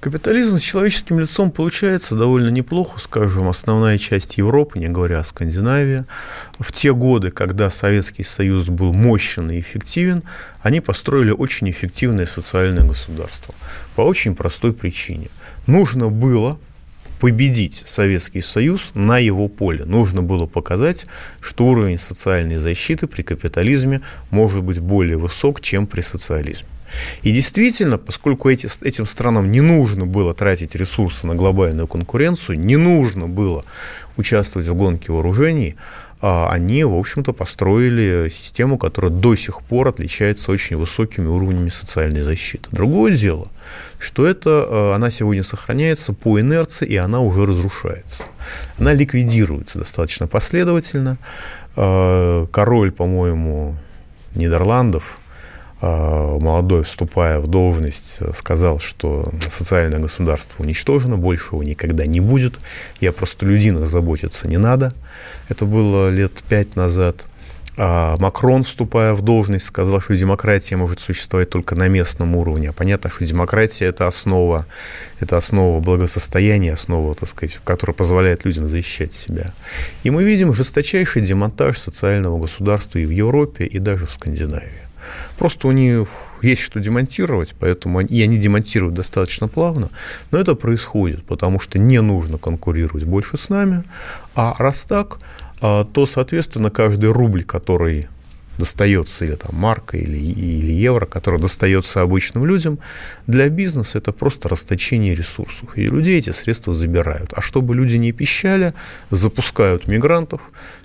Капитализм 0.00 0.58
с 0.58 0.62
человеческим 0.62 1.20
лицом 1.20 1.50
получается 1.50 2.16
довольно 2.16 2.48
неплохо, 2.48 2.98
скажем, 2.98 3.48
основная 3.48 3.96
часть 3.96 4.36
Европы, 4.36 4.78
не 4.78 4.88
говоря 4.88 5.20
о 5.20 5.24
Скандинавии. 5.24 6.04
В 6.58 6.72
те 6.72 6.92
годы, 6.92 7.30
когда 7.30 7.70
Советский 7.70 8.24
Союз 8.24 8.68
был 8.68 8.92
мощен 8.92 9.50
и 9.50 9.60
эффективен, 9.60 10.24
они 10.62 10.80
построили 10.80 11.30
очень 11.30 11.70
эффективное 11.70 12.26
социальное 12.26 12.84
государство. 12.84 13.54
По 13.94 14.02
очень 14.02 14.34
простой 14.34 14.72
причине. 14.72 15.28
Нужно 15.66 16.08
было 16.08 16.58
победить 17.22 17.84
Советский 17.86 18.40
Союз 18.40 18.90
на 18.94 19.18
его 19.18 19.46
поле. 19.46 19.84
Нужно 19.84 20.24
было 20.24 20.46
показать, 20.46 21.06
что 21.40 21.66
уровень 21.66 21.96
социальной 21.96 22.56
защиты 22.56 23.06
при 23.06 23.22
капитализме 23.22 24.00
может 24.30 24.64
быть 24.64 24.80
более 24.80 25.18
высок, 25.18 25.60
чем 25.60 25.86
при 25.86 26.00
социализме. 26.00 26.66
И 27.22 27.30
действительно, 27.30 27.96
поскольку 27.96 28.50
эти, 28.50 28.66
этим 28.84 29.06
странам 29.06 29.52
не 29.52 29.60
нужно 29.60 30.04
было 30.04 30.34
тратить 30.34 30.74
ресурсы 30.74 31.28
на 31.28 31.36
глобальную 31.36 31.86
конкуренцию, 31.86 32.58
не 32.58 32.76
нужно 32.76 33.28
было 33.28 33.64
участвовать 34.16 34.66
в 34.66 34.74
гонке 34.74 35.12
вооружений, 35.12 35.76
они, 36.22 36.84
в 36.84 36.94
общем-то, 36.94 37.32
построили 37.32 38.28
систему, 38.28 38.78
которая 38.78 39.10
до 39.10 39.34
сих 39.34 39.60
пор 39.62 39.88
отличается 39.88 40.52
очень 40.52 40.76
высокими 40.76 41.26
уровнями 41.26 41.70
социальной 41.70 42.22
защиты. 42.22 42.68
Другое 42.70 43.16
дело, 43.16 43.48
что 43.98 44.26
это, 44.26 44.64
а, 44.68 44.94
она 44.94 45.10
сегодня 45.10 45.42
сохраняется 45.42 46.12
по 46.12 46.40
инерции, 46.40 46.86
и 46.86 46.96
она 46.96 47.20
уже 47.20 47.46
разрушается. 47.46 48.24
Она 48.78 48.94
ликвидируется 48.94 49.78
достаточно 49.78 50.26
последовательно. 50.26 51.18
А, 51.76 52.46
король, 52.46 52.92
по-моему, 52.92 53.76
Нидерландов, 54.34 55.18
а, 55.18 55.21
молодой, 55.82 56.84
вступая 56.84 57.40
в 57.40 57.48
должность, 57.48 58.20
сказал, 58.34 58.78
что 58.78 59.30
социальное 59.50 59.98
государство 59.98 60.62
уничтожено, 60.62 61.16
больше 61.16 61.48
его 61.52 61.62
никогда 61.62 62.06
не 62.06 62.20
будет, 62.20 62.54
и 63.00 63.06
о 63.06 63.12
простолюдинах 63.12 63.88
заботиться 63.88 64.48
не 64.48 64.58
надо. 64.58 64.94
Это 65.48 65.64
было 65.66 66.08
лет 66.08 66.32
пять 66.48 66.76
назад. 66.76 67.24
А 67.78 68.16
Макрон, 68.18 68.64
вступая 68.64 69.14
в 69.14 69.22
должность, 69.22 69.64
сказал, 69.64 70.00
что 70.00 70.14
демократия 70.14 70.76
может 70.76 71.00
существовать 71.00 71.48
только 71.48 71.74
на 71.74 71.88
местном 71.88 72.36
уровне. 72.36 72.68
А 72.68 72.72
понятно, 72.72 73.08
что 73.08 73.24
демократия– 73.24 73.84
это 73.86 74.06
основа, 74.06 74.66
это 75.20 75.38
основа 75.38 75.80
благосостояния, 75.80 76.74
основа, 76.74 77.14
так 77.14 77.30
сказать, 77.30 77.58
которая 77.64 77.94
позволяет 77.94 78.44
людям 78.44 78.68
защищать 78.68 79.14
себя. 79.14 79.54
И 80.02 80.10
мы 80.10 80.22
видим 80.22 80.52
жесточайший 80.52 81.22
демонтаж 81.22 81.78
социального 81.78 82.38
государства 82.38 82.98
и 82.98 83.06
в 83.06 83.10
Европе, 83.10 83.64
и 83.64 83.78
даже 83.78 84.06
в 84.06 84.12
Скандинавии. 84.12 84.91
Просто 85.38 85.68
у 85.68 85.72
них 85.72 86.08
есть 86.42 86.62
что 86.62 86.80
демонтировать, 86.80 87.54
поэтому 87.58 87.98
они, 87.98 88.08
и 88.08 88.22
они 88.22 88.38
демонтируют 88.38 88.94
достаточно 88.94 89.48
плавно, 89.48 89.90
но 90.30 90.38
это 90.38 90.54
происходит, 90.54 91.24
потому 91.24 91.60
что 91.60 91.78
не 91.78 92.00
нужно 92.00 92.38
конкурировать 92.38 93.04
больше 93.04 93.36
с 93.36 93.48
нами, 93.48 93.84
а 94.34 94.54
раз 94.58 94.86
так, 94.86 95.18
а, 95.60 95.84
то, 95.84 96.06
соответственно, 96.06 96.70
каждый 96.70 97.10
рубль, 97.12 97.44
который 97.44 98.08
достается, 98.58 99.24
или 99.24 99.34
там 99.34 99.54
марка, 99.56 99.96
или, 99.96 100.18
или 100.18 100.72
евро, 100.72 101.06
который 101.06 101.40
достается 101.40 102.02
обычным 102.02 102.44
людям, 102.44 102.78
для 103.26 103.48
бизнеса 103.48 103.98
это 103.98 104.12
просто 104.12 104.48
расточение 104.48 105.14
ресурсов. 105.14 105.76
И 105.76 105.86
людей 105.86 106.18
эти 106.18 106.30
средства 106.30 106.74
забирают. 106.74 107.32
А 107.34 107.40
чтобы 107.40 107.74
люди 107.74 107.96
не 107.96 108.12
пищали, 108.12 108.74
запускают 109.10 109.88
мигрантов, 109.88 110.40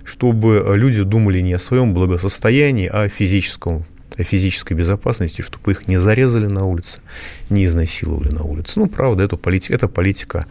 чтобы 0.05 0.63
люди 0.75 1.03
думали 1.03 1.41
не 1.41 1.53
о 1.53 1.59
своем 1.59 1.93
благосостоянии, 1.93 2.87
а 2.87 3.03
о 3.03 3.09
физическом 3.09 3.85
о 4.17 4.23
физической 4.23 4.73
безопасности, 4.73 5.41
чтобы 5.41 5.71
их 5.71 5.87
не 5.87 5.97
зарезали 5.97 6.47
на 6.47 6.65
улице, 6.65 7.01
не 7.49 7.65
изнасиловали 7.65 8.33
на 8.33 8.43
улице. 8.43 8.79
Ну, 8.79 8.87
правда, 8.87 9.23
эту 9.23 9.37
политика, 9.37 9.73
эта 9.73 9.87
политика 9.87 10.45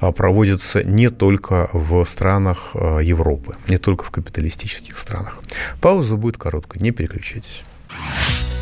а, 0.00 0.12
проводится 0.12 0.84
не 0.84 1.10
только 1.10 1.68
в 1.72 2.04
странах 2.04 2.70
а, 2.74 2.98
Европы, 2.98 3.56
не 3.68 3.78
только 3.78 4.04
в 4.04 4.10
капиталистических 4.10 4.98
странах. 4.98 5.40
Пауза 5.80 6.16
будет 6.16 6.36
короткой, 6.36 6.82
не 6.82 6.90
переключайтесь. 6.90 7.62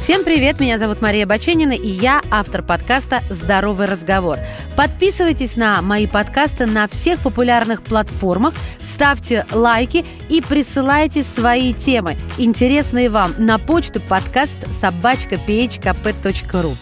Всем 0.05 0.23
привет, 0.23 0.61
меня 0.61 0.77
зовут 0.77 1.01
Мария 1.01 1.27
Баченина, 1.27 1.73
и 1.73 1.89
я 1.89 2.21
автор 2.31 2.63
подкаста 2.63 3.21
«Здоровый 3.31 3.87
разговор». 3.87 4.37
Подписывайтесь 4.77 5.57
на 5.57 5.81
мои 5.81 6.07
подкасты 6.07 6.67
на 6.67 6.89
всех 6.89 7.21
популярных 7.21 7.81
платформах, 7.83 8.53
ставьте 8.83 9.47
лайки 9.51 10.05
и 10.29 10.43
присылайте 10.43 11.23
свои 11.25 11.73
темы, 11.73 12.19
интересные 12.37 13.09
вам, 13.09 13.33
на 13.39 13.59
почту 13.59 13.99
подкаст 13.99 14.71
собачка 14.71 15.37
phkp.ru. 15.37 16.75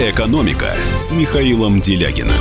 «Экономика» 0.00 0.74
с 0.96 1.12
Михаилом 1.12 1.80
Делягиным. 1.80 2.32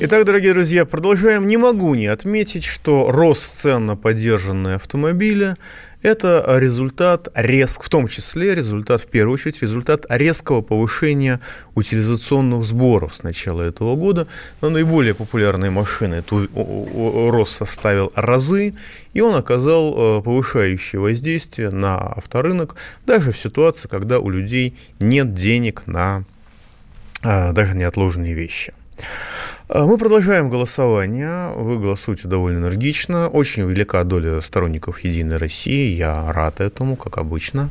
Итак, 0.00 0.26
дорогие 0.26 0.52
друзья, 0.52 0.84
продолжаем. 0.84 1.48
Не 1.48 1.56
могу 1.56 1.94
не 1.94 2.06
отметить, 2.06 2.64
что 2.64 3.10
рост 3.10 3.42
цен 3.42 3.86
на 3.86 3.96
поддержанные 3.96 4.76
автомобили– 4.76 5.56
это 6.02 6.44
результат 6.58 7.28
резк, 7.34 7.82
в 7.82 7.88
том 7.88 8.08
числе 8.08 8.54
результат, 8.54 9.00
в 9.00 9.06
первую 9.06 9.34
очередь, 9.34 9.60
результат 9.62 10.06
резкого 10.08 10.62
повышения 10.62 11.40
утилизационных 11.74 12.64
сборов 12.64 13.16
с 13.16 13.22
начала 13.22 13.62
этого 13.62 13.96
года. 13.96 14.26
На 14.60 14.70
наиболее 14.70 15.14
популярные 15.14 15.70
машины 15.70 16.16
этот 16.16 16.50
рост 16.54 17.52
составил 17.52 18.12
разы, 18.14 18.74
и 19.12 19.20
он 19.20 19.34
оказал 19.34 20.18
э, 20.18 20.22
повышающее 20.22 21.00
воздействие 21.00 21.70
на 21.70 21.98
авторынок, 21.98 22.76
даже 23.06 23.32
в 23.32 23.38
ситуации, 23.38 23.88
когда 23.88 24.20
у 24.20 24.30
людей 24.30 24.76
нет 25.00 25.34
денег 25.34 25.82
на 25.86 26.24
э, 27.22 27.52
даже 27.52 27.76
неотложные 27.76 28.34
вещи. 28.34 28.72
А, 29.70 29.84
мы 29.84 29.98
продолжаем 29.98 30.48
голосование. 30.48 31.52
Вы 31.54 31.78
голосуете 31.78 32.26
довольно 32.26 32.58
энергично. 32.58 33.28
Очень 33.28 33.68
велика 33.68 34.02
доля 34.02 34.40
сторонников 34.40 35.00
«Единой 35.00 35.36
России». 35.36 35.94
Я 35.94 36.32
рад 36.32 36.62
этому, 36.62 36.96
как 36.96 37.18
обычно. 37.18 37.68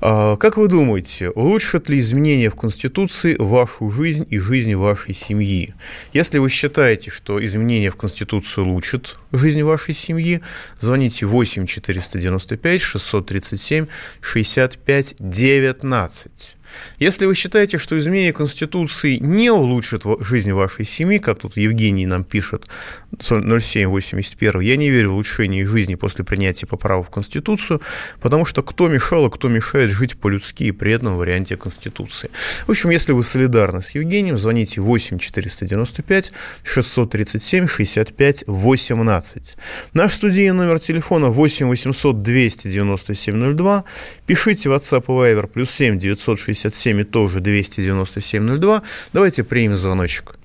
А, 0.00 0.36
как 0.36 0.56
вы 0.56 0.68
думаете, 0.68 1.30
улучшат 1.30 1.88
ли 1.88 1.98
изменения 1.98 2.50
в 2.50 2.54
Конституции 2.54 3.34
вашу 3.36 3.90
жизнь 3.90 4.24
и 4.30 4.38
жизнь 4.38 4.76
вашей 4.76 5.12
семьи? 5.12 5.74
Если 6.12 6.38
вы 6.38 6.48
считаете, 6.48 7.10
что 7.10 7.44
изменения 7.44 7.90
в 7.90 7.96
Конституцию 7.96 8.68
улучшат 8.68 9.16
жизнь 9.32 9.64
вашей 9.64 9.94
семьи, 9.94 10.40
звоните 10.78 11.26
8 11.26 11.66
495 11.66 12.80
637 12.80 13.86
65 14.20 15.16
19. 15.18 16.56
Если 16.98 17.26
вы 17.26 17.34
считаете, 17.34 17.78
что 17.78 17.98
изменение 17.98 18.32
Конституции 18.32 19.16
не 19.16 19.50
улучшит 19.50 20.02
жизнь 20.20 20.52
вашей 20.52 20.84
семьи, 20.84 21.18
как 21.18 21.38
тут 21.38 21.56
Евгений 21.56 22.06
нам 22.06 22.24
пишет, 22.24 22.68
0781, 23.20 24.60
я 24.60 24.76
не 24.76 24.90
верю 24.90 25.10
в 25.10 25.14
улучшение 25.14 25.66
жизни 25.66 25.94
после 25.94 26.24
принятия 26.24 26.66
поправок 26.66 27.08
в 27.08 27.10
Конституцию, 27.10 27.80
потому 28.20 28.44
что 28.44 28.62
кто 28.62 28.88
мешал, 28.88 29.26
а 29.26 29.30
кто 29.30 29.48
мешает 29.48 29.90
жить 29.90 30.18
по-людски 30.18 30.70
при 30.70 30.92
этом 30.92 31.16
варианте 31.16 31.56
Конституции. 31.56 32.30
В 32.66 32.70
общем, 32.70 32.90
если 32.90 33.12
вы 33.12 33.24
солидарны 33.24 33.82
с 33.82 33.90
Евгением, 33.90 34.36
звоните 34.36 34.80
8 34.80 35.18
495 35.18 36.32
637 36.62 37.66
65 37.66 38.44
18. 38.46 39.56
Наш 39.92 40.14
студийный 40.14 40.56
номер 40.56 40.78
телефона 40.78 41.30
8 41.30 41.66
800 41.66 42.22
297 42.22 43.56
02. 43.56 43.84
Пишите 44.26 44.68
WhatsApp 44.68 45.04
и 45.04 45.34
Viber 45.34 45.46
плюс 45.46 45.70
7 45.70 45.98
960 45.98 46.63
267 46.64 47.00
и 47.00 47.04
тоже 47.04 47.40
297 47.40 48.80
Давайте 49.12 49.44
примем 49.44 49.76
звоночек. 49.76 50.36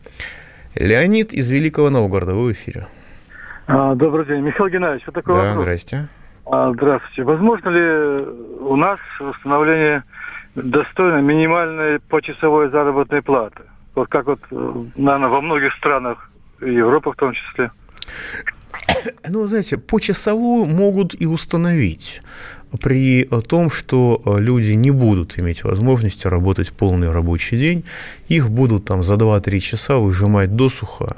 Леонид 0.75 1.33
из 1.33 1.49
Великого 1.49 1.89
Новгорода, 1.89 2.33
вы 2.33 2.49
в 2.49 2.51
эфире. 2.51 2.87
А, 3.67 3.95
добрый 3.95 4.25
день. 4.25 4.41
Михаил 4.41 4.69
Геннадьевич, 4.69 5.05
вот 5.05 5.15
такой 5.15 5.35
да, 5.35 5.41
вопрос. 5.41 5.63
здрасте. 5.63 6.07
А, 6.45 6.71
здравствуйте. 6.73 7.23
Возможно 7.23 7.69
ли 7.69 8.25
у 8.59 8.75
нас 8.75 8.99
установление 9.19 10.03
достойной 10.55 11.21
минимальной 11.21 11.99
почасовой 11.99 12.69
заработной 12.69 13.21
платы? 13.21 13.61
Вот 13.95 14.09
как 14.09 14.27
вот, 14.27 14.39
наверное, 14.51 15.29
во 15.29 15.41
многих 15.41 15.73
странах, 15.73 16.29
Европы 16.61 17.11
в 17.11 17.15
том 17.15 17.33
числе. 17.33 17.71
Ну, 19.27 19.45
знаете, 19.45 19.77
почасовую 19.77 20.65
могут 20.65 21.19
и 21.19 21.25
установить 21.25 22.21
при 22.77 23.25
том, 23.47 23.69
что 23.69 24.21
э, 24.23 24.39
люди 24.39 24.73
не 24.73 24.91
будут 24.91 25.39
иметь 25.39 25.63
возможности 25.63 26.27
работать 26.27 26.71
полный 26.71 27.11
рабочий 27.11 27.57
день, 27.57 27.83
их 28.27 28.49
будут 28.49 28.85
там 28.85 29.03
за 29.03 29.15
2-3 29.15 29.59
часа 29.59 29.97
выжимать 29.97 30.55
досуха 30.55 31.17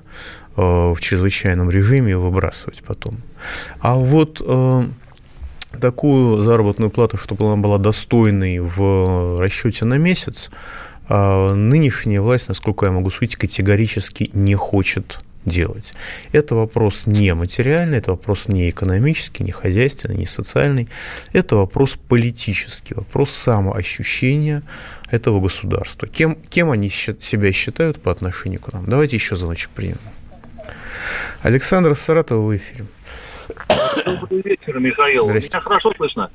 э, 0.56 0.62
в 0.62 0.98
чрезвычайном 1.00 1.70
режиме 1.70 2.12
и 2.12 2.16
выбрасывать 2.16 2.82
потом. 2.86 3.18
А 3.82 3.96
вот 3.96 4.42
э, 4.46 4.84
такую 5.80 6.38
заработную 6.38 6.90
плату, 6.90 7.18
чтобы 7.18 7.46
она 7.46 7.58
была 7.58 7.78
достойной 7.78 8.60
в 8.60 9.40
расчете 9.40 9.86
на 9.86 9.98
месяц, 9.98 10.52
нынешняя 11.10 12.22
власть, 12.22 12.48
насколько 12.48 12.86
я 12.86 12.92
могу 12.94 13.10
судить, 13.10 13.36
категорически 13.36 14.30
не 14.34 14.56
хочет 14.56 15.20
делать. 15.46 15.94
Это 16.32 16.56
вопрос 16.56 17.08
не 17.08 17.34
материальный, 17.34 17.98
это 17.98 18.12
вопрос 18.12 18.48
не 18.48 18.70
экономический, 18.70 19.44
не 19.44 19.52
хозяйственный, 19.52 20.16
не 20.16 20.26
социальный. 20.26 20.88
Это 21.34 21.56
вопрос 21.56 21.98
политический, 22.08 22.94
вопрос 22.94 23.32
самоощущения 23.32 24.64
этого 25.10 25.40
государства. 25.40 26.08
Кем, 26.08 26.36
кем 26.36 26.72
они 26.72 26.90
себя 26.90 27.52
считают 27.52 28.02
по 28.02 28.12
отношению 28.12 28.60
к 28.60 28.72
нам? 28.72 28.86
Давайте 28.86 29.16
еще 29.18 29.36
звоночек 29.36 29.70
примем. 29.72 29.98
Александр 31.42 31.96
Саратов 31.96 32.40
в 32.40 32.56
эфире. 32.56 32.86
Добрый 34.06 34.42
вечер, 34.44 34.80
Михаил. 34.80 35.28
Меня 35.28 35.60
хорошо 35.60 35.92
слышно? 35.98 36.30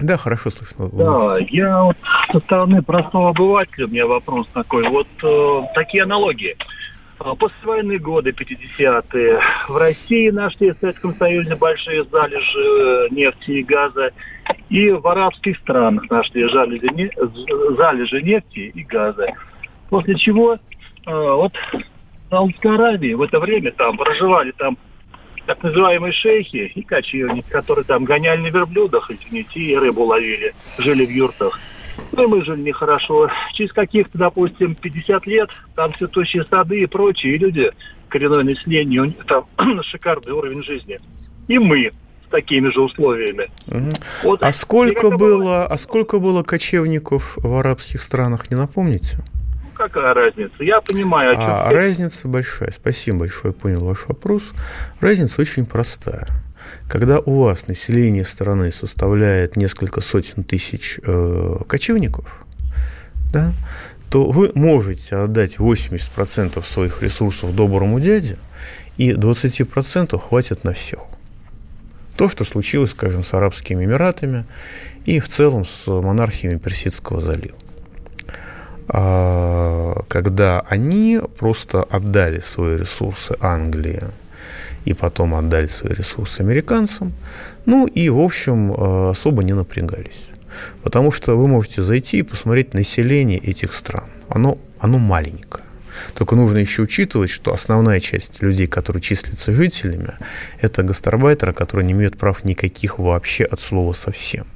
Да, 0.00 0.16
хорошо 0.16 0.50
слышно. 0.50 0.88
Да, 0.92 1.36
я 1.50 1.82
вот 1.82 1.96
со 2.32 2.40
стороны 2.40 2.82
простого 2.82 3.30
обывателя, 3.30 3.86
у 3.86 3.90
меня 3.90 4.06
вопрос 4.06 4.46
такой. 4.54 4.88
Вот 4.88 5.06
э, 5.22 5.62
такие 5.74 6.04
аналогии. 6.04 6.56
А, 7.22 7.34
послевоенные 7.34 7.98
годы, 7.98 8.30
50-е, 8.30 9.40
в 9.68 9.76
России 9.76 10.30
нашли 10.30 10.70
в 10.70 10.78
Советском 10.80 11.14
Союзе 11.18 11.54
большие 11.54 12.04
залежи 12.04 12.58
э, 12.58 13.08
нефти 13.10 13.50
и 13.50 13.62
газа, 13.62 14.10
и 14.70 14.90
в 14.90 15.06
арабских 15.06 15.58
странах 15.58 16.08
нашли 16.08 16.50
залежи, 16.50 17.10
залежи 17.76 18.22
нефти 18.22 18.72
и 18.74 18.82
газа. 18.84 19.26
После 19.90 20.14
чего 20.14 20.54
э, 20.54 20.58
вот 21.06 21.52
в 21.74 22.30
Саудовской 22.30 22.74
Аравии 22.74 23.12
в 23.12 23.20
это 23.20 23.38
время 23.38 23.72
там 23.72 23.98
проживали 23.98 24.52
там 24.52 24.78
так 25.44 25.62
называемые 25.62 26.14
шейхи 26.14 26.72
и 26.74 26.82
кочевники, 26.82 27.50
которые 27.50 27.84
там 27.84 28.04
гоняли 28.04 28.40
на 28.40 28.46
верблюдах, 28.46 29.10
извините, 29.10 29.60
и 29.60 29.76
рыбу 29.76 30.04
ловили, 30.04 30.54
жили 30.78 31.04
в 31.04 31.10
юртах. 31.10 31.60
Ну, 32.12 32.24
и 32.24 32.26
мы 32.26 32.44
жили 32.44 32.62
нехорошо. 32.62 33.30
Через 33.54 33.72
каких-то, 33.72 34.18
допустим, 34.18 34.74
50 34.74 35.26
лет, 35.26 35.50
там 35.74 35.94
цветущие 35.94 36.44
сады 36.44 36.78
и 36.78 36.86
прочие, 36.86 37.36
люди, 37.36 37.70
коренное 38.08 38.42
население, 38.42 39.14
там 39.26 39.46
шикарный 39.84 40.32
уровень 40.32 40.62
жизни. 40.62 40.98
И 41.48 41.58
мы 41.58 41.92
с 42.26 42.30
такими 42.30 42.68
же 42.68 42.80
условиями. 42.80 43.50
Угу. 43.68 43.90
Вот, 44.24 44.42
а 44.42 44.52
сколько 44.52 45.10
было, 45.10 45.66
а 45.66 45.78
сколько 45.78 46.18
было 46.18 46.42
кочевников 46.42 47.36
в 47.36 47.54
арабских 47.54 48.00
странах, 48.02 48.50
не 48.50 48.56
напомните? 48.56 49.18
Ну, 49.62 49.70
какая 49.74 50.14
разница? 50.14 50.62
Я 50.62 50.80
понимаю. 50.80 51.36
О 51.38 51.68
а 51.68 51.72
разница 51.72 52.28
большая. 52.28 52.72
Спасибо 52.72 53.20
большое, 53.20 53.54
понял 53.54 53.84
ваш 53.84 54.06
вопрос. 54.06 54.52
Разница 55.00 55.40
очень 55.40 55.64
простая. 55.64 56.26
Когда 56.90 57.20
у 57.20 57.44
вас 57.44 57.68
население 57.68 58.24
страны 58.24 58.72
составляет 58.72 59.54
несколько 59.54 60.00
сотен 60.00 60.42
тысяч 60.42 60.98
э, 61.00 61.56
кочевников, 61.68 62.44
да, 63.32 63.52
то 64.10 64.28
вы 64.28 64.50
можете 64.56 65.14
отдать 65.14 65.58
80% 65.58 66.60
своих 66.66 67.00
ресурсов 67.00 67.54
доброму 67.54 68.00
дяде, 68.00 68.38
и 68.96 69.12
20% 69.12 70.18
хватит 70.18 70.64
на 70.64 70.72
всех. 70.72 71.02
То, 72.16 72.28
что 72.28 72.44
случилось, 72.44 72.90
скажем, 72.90 73.22
с 73.22 73.34
Арабскими 73.34 73.84
Эмиратами 73.84 74.44
и 75.04 75.20
в 75.20 75.28
целом 75.28 75.64
с 75.64 75.86
монархиями 75.86 76.58
Персидского 76.58 77.20
залива. 77.20 77.56
А, 78.88 80.02
когда 80.08 80.58
они 80.62 81.20
просто 81.38 81.84
отдали 81.84 82.40
свои 82.40 82.78
ресурсы 82.78 83.36
Англии, 83.40 84.02
и 84.84 84.94
потом 84.94 85.34
отдали 85.34 85.66
свои 85.66 85.92
ресурсы 85.92 86.40
американцам. 86.40 87.12
Ну 87.66 87.86
и, 87.86 88.08
в 88.08 88.18
общем, 88.18 88.72
э, 88.72 89.10
особо 89.10 89.42
не 89.42 89.52
напрягались. 89.52 90.24
Потому 90.82 91.12
что 91.12 91.36
вы 91.36 91.46
можете 91.46 91.82
зайти 91.82 92.18
и 92.18 92.22
посмотреть 92.22 92.74
население 92.74 93.38
этих 93.38 93.74
стран. 93.74 94.04
Оно, 94.28 94.58
оно 94.78 94.98
маленькое. 94.98 95.64
Только 96.14 96.36
нужно 96.36 96.58
еще 96.58 96.82
учитывать, 96.82 97.30
что 97.30 97.52
основная 97.52 98.00
часть 98.00 98.42
людей, 98.42 98.66
которые 98.66 99.02
числятся 99.02 99.52
жителями, 99.52 100.14
это 100.60 100.82
гастарбайтеры, 100.82 101.52
которые 101.52 101.86
не 101.86 101.92
имеют 101.92 102.16
прав 102.16 102.44
никаких 102.44 102.98
вообще 102.98 103.44
от 103.44 103.60
слова 103.60 103.92
совсем. 103.92 104.46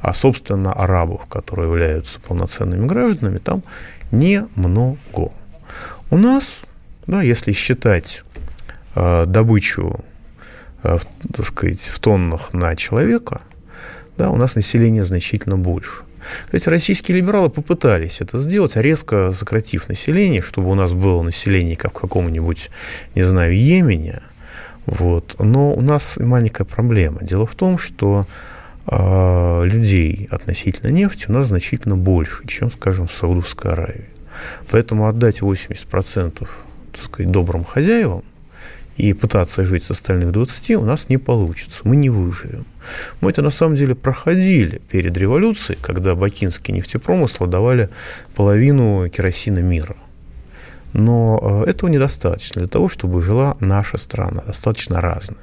А, 0.00 0.12
собственно, 0.12 0.72
арабов, 0.72 1.26
которые 1.26 1.68
являются 1.68 2.20
полноценными 2.20 2.86
гражданами, 2.86 3.38
там 3.38 3.62
немного. 4.10 5.32
У 6.10 6.18
нас, 6.18 6.60
да, 7.06 7.22
если 7.22 7.52
считать 7.52 8.22
добычу, 8.94 10.04
э, 10.82 10.98
так 11.32 11.46
сказать, 11.46 11.80
в 11.80 11.98
тоннах 11.98 12.52
на 12.52 12.76
человека, 12.76 13.40
Да, 14.18 14.30
у 14.30 14.36
нас 14.36 14.56
население 14.56 15.04
значительно 15.04 15.56
больше. 15.56 16.02
Кстати, 16.44 16.68
российские 16.68 17.16
либералы 17.16 17.48
попытались 17.48 18.20
это 18.20 18.38
сделать, 18.40 18.76
резко 18.76 19.32
сократив 19.32 19.88
население, 19.88 20.42
чтобы 20.42 20.70
у 20.70 20.74
нас 20.74 20.92
было 20.92 21.22
население, 21.22 21.76
как 21.76 21.98
в 21.98 22.00
каком-нибудь, 22.00 22.70
не 23.14 23.22
знаю, 23.22 23.56
Йемене. 23.56 24.20
Вот. 24.86 25.36
Но 25.38 25.72
у 25.72 25.80
нас 25.80 26.18
маленькая 26.18 26.64
проблема. 26.64 27.22
Дело 27.22 27.46
в 27.46 27.54
том, 27.54 27.78
что 27.78 28.26
э, 28.86 29.62
людей 29.64 30.28
относительно 30.30 30.90
нефти 30.90 31.26
у 31.28 31.32
нас 31.32 31.48
значительно 31.48 31.96
больше, 31.96 32.46
чем, 32.46 32.70
скажем, 32.70 33.06
в 33.06 33.14
Саудовской 33.14 33.72
Аравии. 33.72 34.08
Поэтому 34.70 35.06
отдать 35.08 35.40
80% 35.40 36.48
так 36.92 37.02
сказать, 37.02 37.30
добрым 37.32 37.64
хозяевам 37.64 38.22
и 38.96 39.12
пытаться 39.14 39.64
жить 39.64 39.82
с 39.82 39.90
остальных 39.90 40.32
20 40.32 40.70
у 40.72 40.84
нас 40.84 41.08
не 41.08 41.18
получится. 41.18 41.80
Мы 41.84 41.96
не 41.96 42.10
выживем. 42.10 42.66
Мы 43.20 43.30
это 43.30 43.42
на 43.42 43.50
самом 43.50 43.76
деле 43.76 43.94
проходили 43.94 44.80
перед 44.90 45.16
революцией, 45.16 45.78
когда 45.80 46.14
бакинские 46.14 46.76
нефтепромыслы 46.76 47.46
давали 47.46 47.88
половину 48.34 49.08
керосина 49.08 49.60
мира. 49.60 49.96
Но 50.92 51.64
э, 51.66 51.70
этого 51.70 51.88
недостаточно 51.88 52.60
для 52.60 52.68
того, 52.68 52.88
чтобы 52.88 53.22
жила 53.22 53.56
наша 53.60 53.96
страна, 53.96 54.42
достаточно 54.46 55.00
разная. 55.00 55.38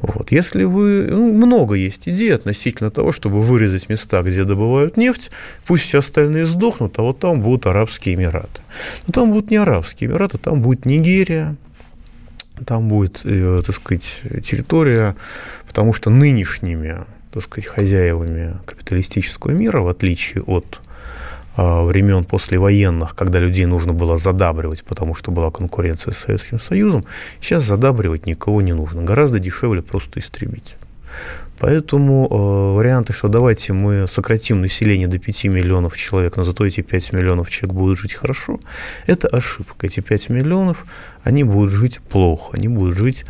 Вот. 0.00 0.32
Если 0.32 0.64
вы... 0.64 1.08
Ну, 1.10 1.32
много 1.34 1.74
есть 1.74 2.08
идей 2.08 2.34
относительно 2.34 2.90
того, 2.90 3.12
чтобы 3.12 3.42
вырезать 3.42 3.90
места, 3.90 4.22
где 4.22 4.44
добывают 4.44 4.96
нефть, 4.96 5.30
пусть 5.66 5.84
все 5.84 5.98
остальные 5.98 6.46
сдохнут, 6.46 6.98
а 6.98 7.02
вот 7.02 7.18
там 7.18 7.42
будут 7.42 7.66
Арабские 7.66 8.14
Эмираты. 8.14 8.62
Но 9.06 9.12
там 9.12 9.30
будут 9.32 9.50
не 9.50 9.58
Арабские 9.58 10.08
Эмираты, 10.08 10.38
там 10.38 10.62
будет 10.62 10.86
Нигерия, 10.86 11.56
там 12.64 12.88
будет, 12.88 13.20
э, 13.24 13.62
так 13.64 13.74
сказать, 13.74 14.22
территория, 14.42 15.16
потому 15.66 15.92
что 15.92 16.10
нынешними, 16.10 17.04
так 17.32 17.42
сказать, 17.42 17.66
хозяевами 17.66 18.56
капиталистического 18.64 19.52
мира, 19.52 19.80
в 19.80 19.88
отличие 19.88 20.42
от 20.42 20.80
а, 21.56 21.82
времен 21.84 22.24
послевоенных, 22.24 23.14
когда 23.14 23.38
людей 23.38 23.66
нужно 23.66 23.92
было 23.92 24.16
задабривать, 24.16 24.84
потому 24.84 25.14
что 25.14 25.30
была 25.30 25.50
конкуренция 25.50 26.14
с 26.14 26.18
Советским 26.18 26.60
Союзом, 26.60 27.04
сейчас 27.40 27.64
задабривать 27.64 28.26
никого 28.26 28.62
не 28.62 28.72
нужно. 28.72 29.02
Гораздо 29.02 29.38
дешевле 29.38 29.82
просто 29.82 30.20
истребить. 30.20 30.76
Поэтому 31.60 32.26
э, 32.26 32.76
варианты, 32.76 33.12
что 33.12 33.28
давайте 33.28 33.74
мы 33.74 34.06
сократим 34.08 34.62
население 34.62 35.08
до 35.08 35.18
5 35.18 35.44
миллионов 35.44 35.94
человек, 35.94 36.36
но 36.36 36.44
зато 36.44 36.64
эти 36.64 36.80
5 36.80 37.12
миллионов 37.12 37.50
человек 37.50 37.76
будут 37.76 37.98
жить 37.98 38.14
хорошо, 38.14 38.60
это 39.06 39.28
ошибка. 39.28 39.86
Эти 39.86 40.00
5 40.00 40.30
миллионов, 40.30 40.86
они 41.22 41.44
будут 41.44 41.70
жить 41.70 42.00
плохо, 42.00 42.56
они 42.56 42.68
будут 42.68 42.96
жить 42.96 43.26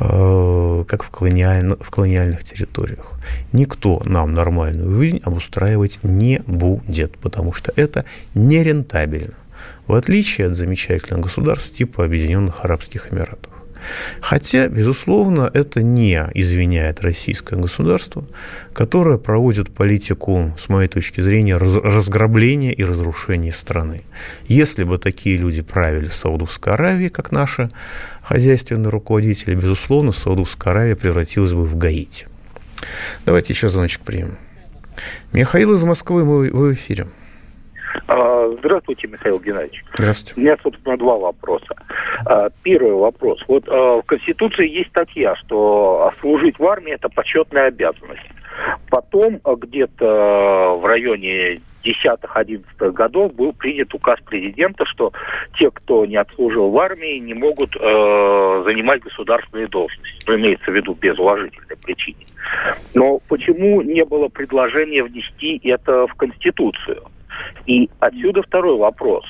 э, 0.00 0.84
как 0.88 1.02
в, 1.04 1.10
колониально, 1.10 1.76
в 1.76 1.90
колониальных 1.90 2.42
территориях. 2.42 3.12
Никто 3.52 4.00
нам 4.06 4.32
нормальную 4.32 4.96
жизнь 4.96 5.20
обустраивать 5.22 5.98
не 6.02 6.40
будет, 6.46 7.18
потому 7.18 7.52
что 7.52 7.70
это 7.76 8.06
нерентабельно, 8.34 9.34
в 9.86 9.92
отличие 9.92 10.46
от 10.46 10.54
замечательных 10.54 11.20
государств 11.20 11.74
типа 11.74 12.06
Объединенных 12.06 12.64
Арабских 12.64 13.12
Эмиратов. 13.12 13.57
Хотя, 14.20 14.68
безусловно, 14.68 15.50
это 15.52 15.82
не 15.82 16.28
извиняет 16.34 17.00
российское 17.00 17.56
государство, 17.56 18.24
которое 18.72 19.18
проводит 19.18 19.70
политику, 19.70 20.54
с 20.58 20.68
моей 20.68 20.88
точки 20.88 21.20
зрения, 21.20 21.56
разграбления 21.56 22.72
и 22.72 22.84
разрушения 22.84 23.52
страны. 23.52 24.02
Если 24.46 24.84
бы 24.84 24.98
такие 24.98 25.36
люди 25.36 25.62
правили 25.62 26.06
Саудовской 26.06 26.72
Аравией, 26.72 27.10
как 27.10 27.32
наши 27.32 27.70
хозяйственные 28.22 28.90
руководители, 28.90 29.54
безусловно, 29.54 30.12
Саудовская 30.12 30.72
Аравия 30.72 30.96
превратилась 30.96 31.52
бы 31.52 31.64
в 31.64 31.76
Гаити. 31.76 32.26
Давайте 33.24 33.52
еще 33.52 33.68
звоночек 33.68 34.02
примем. 34.02 34.38
Михаил 35.32 35.74
из 35.74 35.84
Москвы, 35.84 36.24
мы 36.24 36.50
в 36.50 36.74
эфире. 36.74 37.08
А, 38.06 38.54
здравствуйте, 38.58 39.08
Михаил 39.08 39.40
Геннадьевич. 39.40 39.84
Здравствуйте. 39.94 40.40
У 40.40 40.40
меня, 40.40 40.56
собственно, 40.62 40.96
два 40.96 41.16
вопроса. 41.16 41.74
А, 42.24 42.50
первый 42.62 42.92
вопрос. 42.92 43.42
Вот 43.48 43.64
а, 43.68 44.00
в 44.00 44.02
Конституции 44.02 44.68
есть 44.68 44.90
статья, 44.90 45.36
что 45.36 46.12
служить 46.20 46.58
в 46.58 46.66
армии– 46.66 46.92
это 46.94 47.08
почетная 47.08 47.68
обязанность. 47.68 48.22
Потом 48.90 49.40
где-то 49.44 50.78
в 50.80 50.84
районе 50.84 51.60
10-11 51.84 52.92
годов 52.92 53.34
был 53.34 53.52
принят 53.52 53.94
указ 53.94 54.18
президента, 54.24 54.84
что 54.84 55.12
те, 55.58 55.70
кто 55.70 56.04
не 56.06 56.16
отслужил 56.16 56.70
в 56.70 56.78
армии, 56.78 57.18
не 57.18 57.34
могут 57.34 57.76
э, 57.76 58.62
занимать 58.66 59.02
государственные 59.02 59.68
должности. 59.68 60.24
Ну, 60.26 60.36
имеется 60.36 60.70
в 60.70 60.74
виду 60.74 60.94
без 60.94 61.18
уважительной 61.18 61.76
причины. 61.76 62.18
Но 62.94 63.20
почему 63.28 63.82
не 63.82 64.04
было 64.04 64.28
предложения 64.28 65.02
внести 65.02 65.60
это 65.64 66.06
в 66.06 66.14
Конституцию? 66.14 67.04
И 67.66 67.88
отсюда 68.00 68.42
второй 68.42 68.76
вопрос. 68.76 69.24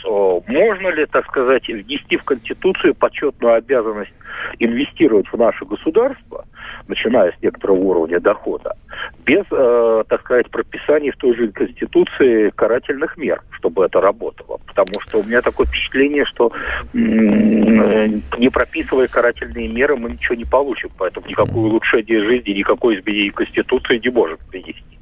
Можно 0.46 0.88
ли, 0.88 1.06
так 1.06 1.26
сказать, 1.26 1.66
внести 1.68 2.16
в 2.16 2.24
Конституцию 2.24 2.94
почетную 2.94 3.54
обязанность 3.54 4.12
инвестировать 4.58 5.26
в 5.32 5.36
наше 5.36 5.64
государство, 5.64 6.44
начиная 6.86 7.32
с 7.32 7.42
некоторого 7.42 7.78
уровня 7.78 8.20
дохода, 8.20 8.76
без, 9.24 9.44
э, 9.50 10.04
так 10.08 10.20
сказать, 10.20 10.50
прописания 10.50 11.12
в 11.12 11.16
той 11.16 11.34
же 11.36 11.48
Конституции 11.48 12.50
карательных 12.50 13.16
мер, 13.16 13.42
чтобы 13.50 13.84
это 13.84 14.00
работало. 14.00 14.58
Потому 14.66 15.00
что 15.00 15.20
у 15.20 15.24
меня 15.24 15.42
такое 15.42 15.66
впечатление, 15.66 16.24
что 16.24 16.52
не 16.92 18.50
прописывая 18.50 19.08
карательные 19.08 19.68
меры, 19.68 19.96
мы 19.96 20.10
ничего 20.10 20.34
не 20.34 20.44
получим. 20.44 20.90
Поэтому 20.96 21.26
никакое 21.26 21.64
улучшение 21.64 22.24
жизни, 22.24 22.50
никакой 22.50 22.98
изменение 22.98 23.32
Конституции 23.32 24.00
не 24.02 24.10
может 24.10 24.40
принести. 24.40 24.97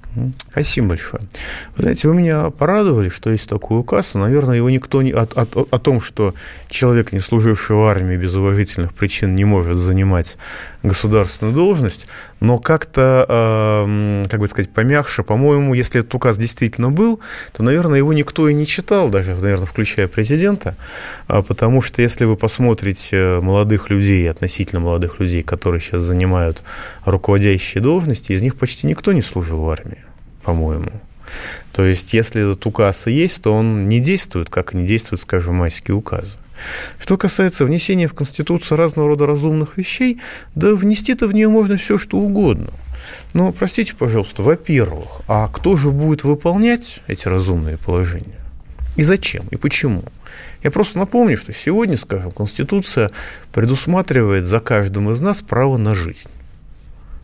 Спасибо 0.50 0.88
большое. 0.88 1.22
Вы 1.76 1.82
знаете, 1.82 2.08
вы 2.08 2.14
меня 2.14 2.50
порадовали, 2.50 3.08
что 3.08 3.30
есть 3.30 3.48
такой 3.48 3.78
указ, 3.80 4.14
но, 4.14 4.20
наверное, 4.20 4.56
его 4.56 4.70
никто 4.70 5.02
не... 5.02 5.12
О, 5.12 5.22
о, 5.34 5.66
о 5.70 5.78
том, 5.78 6.00
что 6.00 6.34
человек, 6.68 7.12
не 7.12 7.20
служивший 7.20 7.76
в 7.76 7.84
армии 7.84 8.16
без 8.16 8.34
уважительных 8.34 8.94
причин, 8.94 9.34
не 9.34 9.44
может 9.44 9.76
занимать 9.76 10.36
государственную 10.82 11.54
должность, 11.54 12.06
но 12.40 12.58
как-то, 12.58 13.26
э, 13.28 14.24
как 14.28 14.40
бы 14.40 14.46
сказать, 14.46 14.70
помягче, 14.70 15.22
по-моему, 15.22 15.74
если 15.74 16.00
этот 16.00 16.14
указ 16.14 16.38
действительно 16.38 16.90
был, 16.90 17.20
то, 17.52 17.62
наверное, 17.62 17.98
его 17.98 18.12
никто 18.12 18.48
и 18.48 18.54
не 18.54 18.66
читал, 18.66 19.08
даже, 19.08 19.34
наверное, 19.34 19.66
включая 19.66 20.08
президента, 20.08 20.76
а 21.28 21.42
потому 21.42 21.82
что 21.82 22.02
если 22.02 22.24
вы 22.24 22.36
посмотрите 22.36 23.40
молодых 23.42 23.90
людей, 23.90 24.30
относительно 24.30 24.80
молодых 24.80 25.18
людей, 25.20 25.42
которые 25.42 25.80
сейчас 25.80 26.02
занимают 26.02 26.62
руководящие 27.04 27.82
должности, 27.82 28.32
из 28.32 28.42
них 28.42 28.56
почти 28.56 28.86
никто 28.86 29.12
не 29.12 29.22
служил 29.22 29.60
в 29.60 29.70
армии, 29.70 30.05
по-моему. 30.46 30.92
То 31.72 31.84
есть, 31.84 32.14
если 32.14 32.40
этот 32.40 32.64
указ 32.66 33.08
и 33.08 33.12
есть, 33.12 33.42
то 33.42 33.52
он 33.52 33.88
не 33.88 33.98
действует, 33.98 34.48
как 34.48 34.74
не 34.74 34.86
действуют, 34.86 35.20
скажем, 35.20 35.56
майские 35.56 35.96
указы. 35.96 36.38
Что 37.00 37.18
касается 37.18 37.64
внесения 37.64 38.06
в 38.06 38.14
Конституцию 38.14 38.78
разного 38.78 39.08
рода 39.08 39.26
разумных 39.26 39.76
вещей, 39.76 40.20
да 40.54 40.74
внести-то 40.74 41.26
в 41.26 41.34
нее 41.34 41.48
можно 41.48 41.76
все, 41.76 41.98
что 41.98 42.16
угодно. 42.16 42.72
Но, 43.34 43.52
простите, 43.52 43.94
пожалуйста, 43.94 44.42
во-первых, 44.42 45.22
а 45.26 45.48
кто 45.48 45.76
же 45.76 45.90
будет 45.90 46.22
выполнять 46.22 47.00
эти 47.08 47.26
разумные 47.28 47.76
положения? 47.76 48.38
И 48.94 49.02
зачем? 49.02 49.46
И 49.50 49.56
почему? 49.56 50.04
Я 50.62 50.70
просто 50.70 50.98
напомню, 50.98 51.36
что 51.36 51.52
сегодня, 51.52 51.96
скажем, 51.98 52.30
Конституция 52.30 53.10
предусматривает 53.52 54.46
за 54.46 54.60
каждым 54.60 55.10
из 55.10 55.20
нас 55.20 55.42
право 55.42 55.76
на 55.76 55.94
жизнь. 55.94 56.30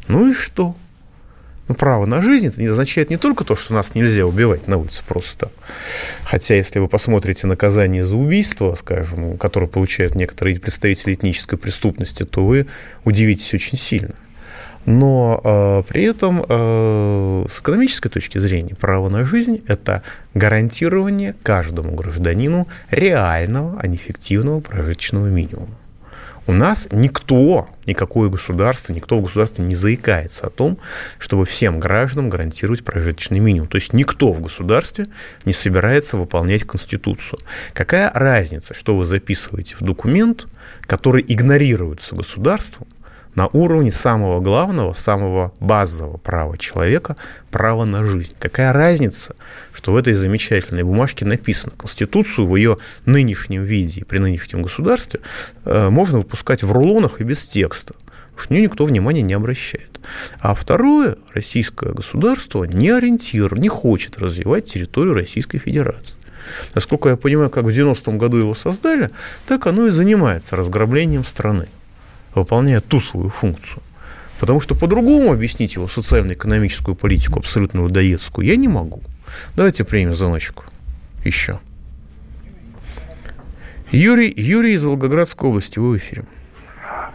Ну 0.09 0.31
и 0.31 0.35
что? 0.35 0.77
Ну, 1.73 1.77
право 1.77 2.05
на 2.05 2.21
жизнь 2.21 2.49
это 2.49 2.61
не 2.61 2.67
означает 2.67 3.09
не 3.09 3.17
только 3.17 3.45
то, 3.45 3.57
что 3.57 3.73
нас 3.73 3.95
нельзя 3.95 4.27
убивать 4.27 4.69
на 4.69 4.77
улице 4.77 5.03
просто 5.09 5.47
так. 5.47 5.53
Хотя, 6.23 6.55
если 6.55 6.81
вы 6.81 6.87
посмотрите 6.87 7.47
наказание 7.47 8.05
за 8.05 8.15
убийство, 8.15 8.75
скажем, 8.75 9.39
которое 9.39 9.69
получают 9.69 10.15
некоторые 10.15 10.61
представители 10.61 11.15
этнической 11.15 11.57
преступности, 11.57 12.25
то 12.25 12.45
вы 12.45 12.67
удивитесь 13.05 13.55
очень 13.55 13.79
сильно. 13.79 14.15
Но 14.85 15.41
э, 15.43 15.83
при 15.89 16.05
этом 16.05 16.45
э, 16.47 17.47
с 17.51 17.61
экономической 17.61 18.11
точки 18.11 18.37
зрения 18.37 18.75
право 18.75 19.09
на 19.09 19.25
жизнь– 19.25 19.65
это 19.67 20.03
гарантирование 20.35 21.35
каждому 21.43 21.95
гражданину 21.95 22.69
реального, 22.91 23.81
а 23.81 23.87
не 23.87 23.97
фиктивного 23.97 24.61
прожиточного 24.61 25.29
минимума. 25.29 25.75
У 26.47 26.53
нас 26.53 26.89
никто, 26.91 27.69
никакое 27.87 28.29
государство, 28.29 28.93
никто 28.93 29.19
в 29.19 29.23
государстве 29.23 29.65
не 29.65 29.77
заикается 29.77 30.47
о 30.47 30.51
том, 30.51 30.79
чтобы 31.19 31.47
всем 31.47 31.79
гражданам 31.79 32.31
гарантировать 32.31 32.85
прожиточный 32.85 33.39
минимум. 33.39 33.69
То 33.69 33.77
есть 33.77 33.93
никто 33.93 34.33
в 34.33 34.41
государстве 34.41 35.07
не 35.45 35.53
собирается 35.53 36.17
выполнять 36.17 36.65
Конституцию. 36.65 37.39
Какая 37.75 38.11
разница, 38.13 38.75
что 38.75 38.97
вы 38.97 39.05
записываете 39.05 39.77
в 39.79 39.85
документ, 39.85 40.47
который 40.87 41.25
игнорируется 41.27 42.17
государством, 42.17 42.89
на 43.35 43.47
уровне 43.49 43.91
самого 43.91 44.41
главного, 44.41 44.93
самого 44.93 45.53
базового 45.61 46.19
права 46.19 46.59
человека, 46.59 47.17
права 47.51 47.85
на 47.85 48.05
жизнь. 48.05 48.35
Какая 48.39 48.73
разница, 48.73 49.35
что 49.73 49.93
в 49.93 49.97
этой 49.97 50.13
замечательной 50.13 50.83
бумажке 50.83 51.25
написано, 51.25 51.73
Конституцию 51.77 52.47
в 52.47 52.57
ее 52.57 52.79
нынешнем 53.07 53.63
виде, 53.63 54.05
при 54.05 54.19
нынешнем 54.19 54.63
государстве, 54.63 55.21
э, 55.65 55.89
можно 55.89 56.19
выпускать 56.19 56.63
в 56.63 56.73
рулонах 56.73 57.21
и 57.21 57.25
без 57.25 57.47
текста. 57.47 57.95
на 58.49 58.55
нее 58.55 58.65
никто 58.65 58.85
внимания 58.85 59.23
не 59.23 59.35
обращает. 59.35 60.01
А 60.41 60.55
второе, 60.55 61.17
российское 61.33 61.93
государство 61.93 62.65
не 62.65 62.91
ориентир, 62.91 63.59
не 63.59 63.69
хочет 63.69 64.19
развивать 64.19 64.65
территорию 64.65 65.15
Российской 65.15 65.59
Федерации. 65.59 66.15
Насколько 66.75 67.11
я 67.11 67.17
понимаю, 67.17 67.51
как 67.51 67.65
в 67.65 67.69
90-м 67.69 68.19
году 68.19 68.39
его 68.39 68.55
создали, 68.55 69.11
так 69.47 69.67
оно 69.67 69.87
и 69.87 69.91
занимается 69.91 70.57
разграблением 70.57 71.25
страны, 71.25 71.69
выполняя 72.35 72.81
ту 72.81 73.01
свою 73.01 73.29
функцию. 73.29 73.83
Потому 74.41 74.61
что 74.61 74.75
по-другому 74.75 75.33
объяснить 75.33 75.77
его 75.77 75.87
социально-экономическую 75.87 76.97
политику, 76.97 77.39
абсолютно 77.39 77.81
людоедскую, 77.81 78.47
я 78.47 78.57
не 78.57 78.69
могу. 78.69 79.01
Давайте 79.55 79.85
примем 79.85 80.15
звоночку. 80.15 80.65
Еще. 81.25 81.61
Юрий, 83.93 84.33
Юрий 84.37 84.73
из 84.73 84.85
Волгоградской 84.85 85.49
области, 85.49 85.79
вы 85.79 85.93
в 85.93 85.97
эфире. 85.99 86.25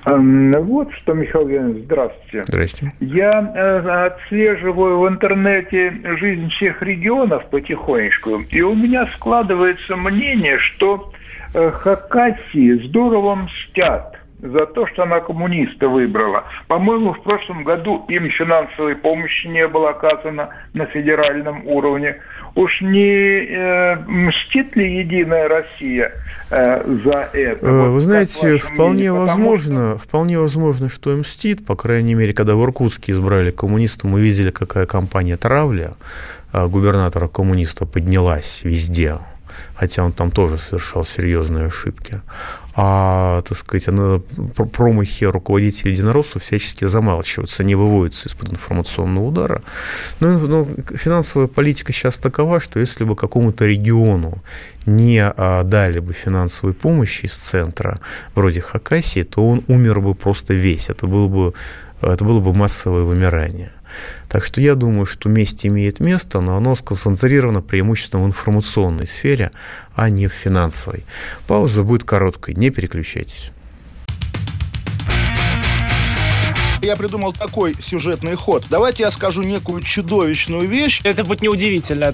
Эм, 0.05 0.53
вот 0.63 0.93
что, 0.93 1.13
Михаил 1.13 1.47
Леонидович, 1.47 1.83
здравствуйте. 1.85 2.45
Здрасте. 2.47 2.93
Я 3.01 3.51
э, 3.53 4.07
отслеживаю 4.07 4.99
в 4.99 5.09
интернете 5.09 5.93
жизнь 6.19 6.49
всех 6.51 6.81
регионов 6.81 7.45
потихонечку, 7.49 8.41
и 8.49 8.61
у 8.61 8.73
меня 8.73 9.09
складывается 9.15 9.97
мнение, 9.97 10.59
что 10.59 11.11
э, 11.53 11.71
Хакасии 11.71 12.87
здорово 12.87 13.35
мстят 13.35 14.16
за 14.39 14.65
то, 14.67 14.85
что 14.87 15.03
она 15.03 15.19
коммуниста 15.19 15.89
выбрала. 15.89 16.43
По-моему, 16.67 17.13
в 17.13 17.21
прошлом 17.23 17.63
году 17.63 18.05
им 18.07 18.29
финансовой 18.29 18.95
помощи 18.95 19.47
не 19.47 19.67
было 19.67 19.91
оказано 19.91 20.49
на 20.73 20.85
федеральном 20.85 21.65
уровне. 21.67 22.17
Уж 22.55 22.81
не 22.81 23.45
э, 23.45 23.95
мстит 24.07 24.75
ли 24.75 24.99
Единая 24.99 25.47
Россия 25.47 26.11
э, 26.51 26.83
за 27.03 27.29
это? 27.33 27.65
Э, 27.65 27.71
вы 27.71 27.91
вот, 27.91 28.01
знаете, 28.01 28.57
вполне 28.57 29.11
возможно, 29.11 29.95
что... 29.95 30.07
вполне 30.07 30.39
возможно, 30.39 30.89
что 30.89 31.13
им 31.13 31.19
мстит. 31.19 31.65
По 31.65 31.75
крайней 31.75 32.13
мере, 32.13 32.33
когда 32.33 32.55
в 32.55 32.63
Иркутске 32.63 33.13
избрали 33.13 33.51
коммуниста, 33.51 34.07
мы 34.07 34.21
видели, 34.21 34.51
какая 34.51 34.85
кампания 34.85 35.37
травля 35.37 35.93
а 36.53 36.67
губернатора 36.67 37.27
коммуниста 37.27 37.85
поднялась 37.85 38.61
везде 38.63 39.17
хотя 39.75 40.03
он 40.03 40.11
там 40.11 40.31
тоже 40.31 40.57
совершал 40.57 41.05
серьезные 41.05 41.67
ошибки 41.67 42.21
а, 42.79 43.41
так 43.41 43.57
сказать, 43.57 43.87
она, 43.87 44.21
промахи 44.71 45.23
руководителей 45.23 45.93
единороссов 45.93 46.43
всячески 46.43 46.85
замалчиваются, 46.85 47.63
не 47.63 47.73
выводятся 47.73 48.29
из-под 48.29 48.51
информационного 48.51 49.25
удара. 49.25 49.63
Но, 50.19 50.37
но 50.37 50.67
финансовая 50.95 51.47
политика 51.47 51.91
сейчас 51.91 52.19
такова, 52.19 52.59
что 52.59 52.79
если 52.79 53.03
бы 53.03 53.15
какому-то 53.15 53.65
региону 53.65 54.43
не 54.85 55.23
а, 55.23 55.63
дали 55.63 55.97
бы 55.97 56.13
финансовой 56.13 56.75
помощи 56.75 57.25
из 57.25 57.33
центра, 57.33 57.99
вроде 58.35 58.61
Хакасии, 58.61 59.23
то 59.23 59.47
он 59.47 59.63
умер 59.67 60.01
бы 60.01 60.13
просто 60.13 60.53
весь. 60.53 60.91
Это 60.91 61.07
было 61.07 61.27
бы, 61.27 61.53
это 62.01 62.23
было 62.23 62.39
бы 62.39 62.53
массовое 62.53 63.05
вымирание. 63.05 63.71
Так 64.29 64.43
что 64.43 64.61
я 64.61 64.75
думаю, 64.75 65.05
что 65.05 65.29
месть 65.29 65.65
имеет 65.65 65.99
место, 65.99 66.41
но 66.41 66.57
оно 66.57 66.75
сконцентрировано 66.75 67.61
преимущественно 67.61 68.23
в 68.23 68.27
информационной 68.27 69.07
сфере, 69.07 69.51
а 69.95 70.09
не 70.09 70.27
в 70.27 70.33
финансовой. 70.33 71.03
Пауза 71.47 71.83
будет 71.83 72.03
короткой, 72.03 72.55
не 72.55 72.69
переключайтесь. 72.69 73.51
Я 76.81 76.95
придумал 76.95 77.33
такой 77.33 77.75
сюжетный 77.81 78.35
ход. 78.35 78.65
Давайте 78.69 79.03
я 79.03 79.11
скажу 79.11 79.43
некую 79.43 79.81
чудовищную 79.81 80.67
вещь. 80.67 81.01
Это 81.03 81.23
будет 81.23 81.41
неудивительно 81.41 82.13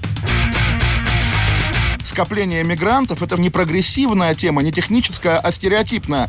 скопление 2.14 2.62
мигрантов– 2.62 3.22
это 3.24 3.36
не 3.36 3.50
прогрессивная 3.50 4.36
тема, 4.36 4.62
не 4.62 4.70
техническая, 4.70 5.38
а 5.38 5.50
стереотипная. 5.50 6.28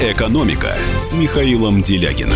«Экономика» 0.00 0.76
с 0.96 1.12
Михаилом 1.12 1.82
Делягиным. 1.82 2.32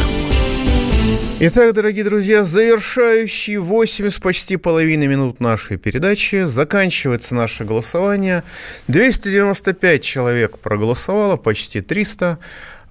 Итак, 1.38 1.75
дорогие 1.75 2.03
друзья, 2.03 2.42
завершающий 2.42 3.59
8 3.59 4.11
с 4.11 4.18
почти 4.18 4.57
половиной 4.57 5.07
минут 5.07 5.38
нашей 5.38 5.77
передачи. 5.77 6.44
Заканчивается 6.44 7.37
наше 7.37 7.64
голосование. 7.64 8.42
295 8.88 10.03
человек 10.03 10.59
проголосовало, 10.59 11.37
почти 11.37 11.81
300. 11.81 12.40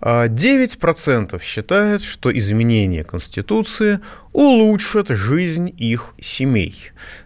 9% 0.02 1.42
считают, 1.44 2.02
что 2.02 2.36
изменение 2.38 3.04
Конституции 3.04 4.00
улучшат 4.34 5.10
жизнь 5.10 5.74
их 5.78 6.14
семей. 6.20 6.76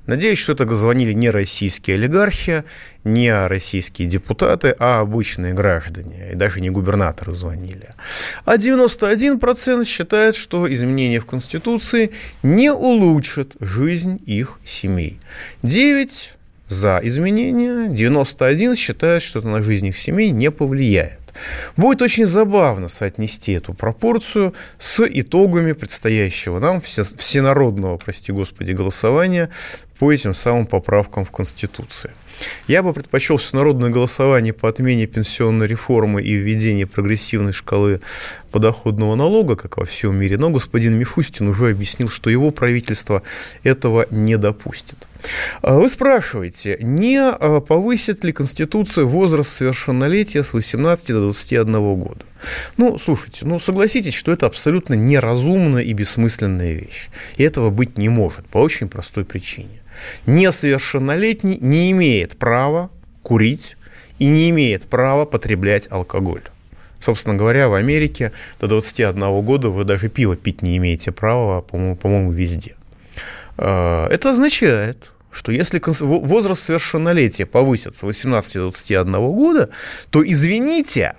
Надеюсь, 0.08 0.40
что 0.40 0.52
это 0.54 0.68
звонили 0.76 1.14
не 1.14 1.30
российские 1.30 1.96
олигархи, 1.96 2.64
не 3.04 3.48
российские 3.48 4.08
депутаты, 4.10 4.76
а 4.78 5.00
обычные 5.00 5.54
граждане, 5.54 6.32
и 6.34 6.36
даже 6.36 6.60
не 6.60 6.70
губернаторы 6.70 7.34
звонили. 7.34 7.96
А 8.44 8.58
91% 8.58 9.86
считают, 9.86 10.36
что 10.36 10.72
изменения 10.74 11.20
в 11.20 11.26
Конституции 11.26 12.12
не 12.44 12.72
улучшат 12.72 13.54
жизнь 13.60 14.22
их 14.26 14.60
семей. 14.66 15.20
9 15.64 16.34
за 16.68 17.00
изменения, 17.04 17.88
91 17.88 18.76
считают, 18.76 19.24
что 19.24 19.40
это 19.40 19.48
на 19.48 19.62
жизнь 19.62 19.88
их 19.88 19.98
семей 19.98 20.32
не 20.32 20.52
повлияет. 20.52 21.25
Будет 21.78 22.02
очень 22.02 22.26
забавно 22.26 22.90
соотнести 22.90 23.54
эту 23.54 23.74
пропорцию 23.74 24.54
с 24.78 25.06
итогами 25.06 25.74
предстоящего 25.74 26.60
нам 26.60 26.82
всенародного, 26.82 27.98
прости 27.98 28.32
господи, 28.32 28.72
голосования 28.72 29.50
по 30.00 30.12
этим 30.12 30.34
самым 30.34 30.66
поправкам 30.66 31.26
в 31.26 31.32
Конституции. 31.32 32.12
Я 32.68 32.84
бы 32.84 32.94
предпочел 32.94 33.38
всенародное 33.38 33.90
голосование 33.90 34.54
по 34.54 34.68
отмене 34.68 35.08
пенсионной 35.08 35.68
реформы 35.68 36.22
и 36.22 36.34
введении 36.34 36.84
прогрессивной 36.84 37.54
шкалы 37.54 38.02
подоходного 38.52 39.16
налога, 39.16 39.56
как 39.56 39.78
во 39.78 39.86
всем 39.86 40.18
мире, 40.18 40.38
но 40.38 40.50
господин 40.50 40.96
Мишустин 40.96 41.48
уже 41.48 41.70
объяснил, 41.70 42.10
что 42.10 42.30
его 42.30 42.52
правительство 42.52 43.22
этого 43.64 44.06
не 44.10 44.38
допустит. 44.38 44.98
А 45.62 45.76
вы 45.76 45.90
спрашиваете, 45.90 46.78
не 46.82 47.18
а, 47.18 47.60
повысит 47.60 48.24
ли 48.24 48.32
Конституция 48.32 49.06
возраст 49.06 49.52
совершеннолетия 49.52 50.44
с 50.44 50.54
18 50.54 51.08
до 51.10 51.22
21 51.22 51.74
года? 51.96 52.26
Ну, 52.78 52.98
слушайте, 53.00 53.46
ну 53.46 53.60
согласитесь, 53.60 54.14
что 54.14 54.32
это 54.32 54.46
абсолютно 54.46 54.94
неразумная 54.94 55.84
и 55.84 55.94
бессмысленная 55.94 56.74
вещь. 56.74 57.10
И 57.38 57.44
этого 57.44 57.70
быть 57.70 57.98
не 57.98 58.10
может 58.10 58.46
по 58.48 58.60
очень 58.60 58.88
простой 58.88 59.26
причине. 59.26 59.82
Несовершеннолетний 60.26 61.58
не 61.60 61.92
имеет 61.92 62.38
права 62.38 62.92
курить 63.24 63.78
и 64.20 64.28
не 64.28 64.50
имеет 64.50 64.84
права 64.84 65.26
потреблять 65.26 65.88
алкоголь. 65.92 66.44
Собственно 67.00 67.36
говоря, 67.36 67.70
в 67.70 67.74
Америке 67.74 68.32
до 68.60 68.68
21 68.68 69.42
года 69.42 69.70
вы 69.70 69.84
даже 69.84 70.10
пиво 70.10 70.36
пить 70.36 70.62
не 70.62 70.78
имеете 70.78 71.12
права, 71.12 71.62
по-моему, 71.62 71.96
по 71.96 72.08
везде. 72.32 72.76
А, 73.58 74.08
это 74.10 74.32
означает, 74.32 75.12
что 75.36 75.52
если 75.52 75.82
возраст 75.84 76.64
совершеннолетия 76.64 77.46
повысится 77.46 78.00
с 78.00 78.04
18 78.04 78.54
до 78.54 78.62
21 78.62 79.12
года, 79.12 79.70
то 80.10 80.26
извините, 80.26 81.16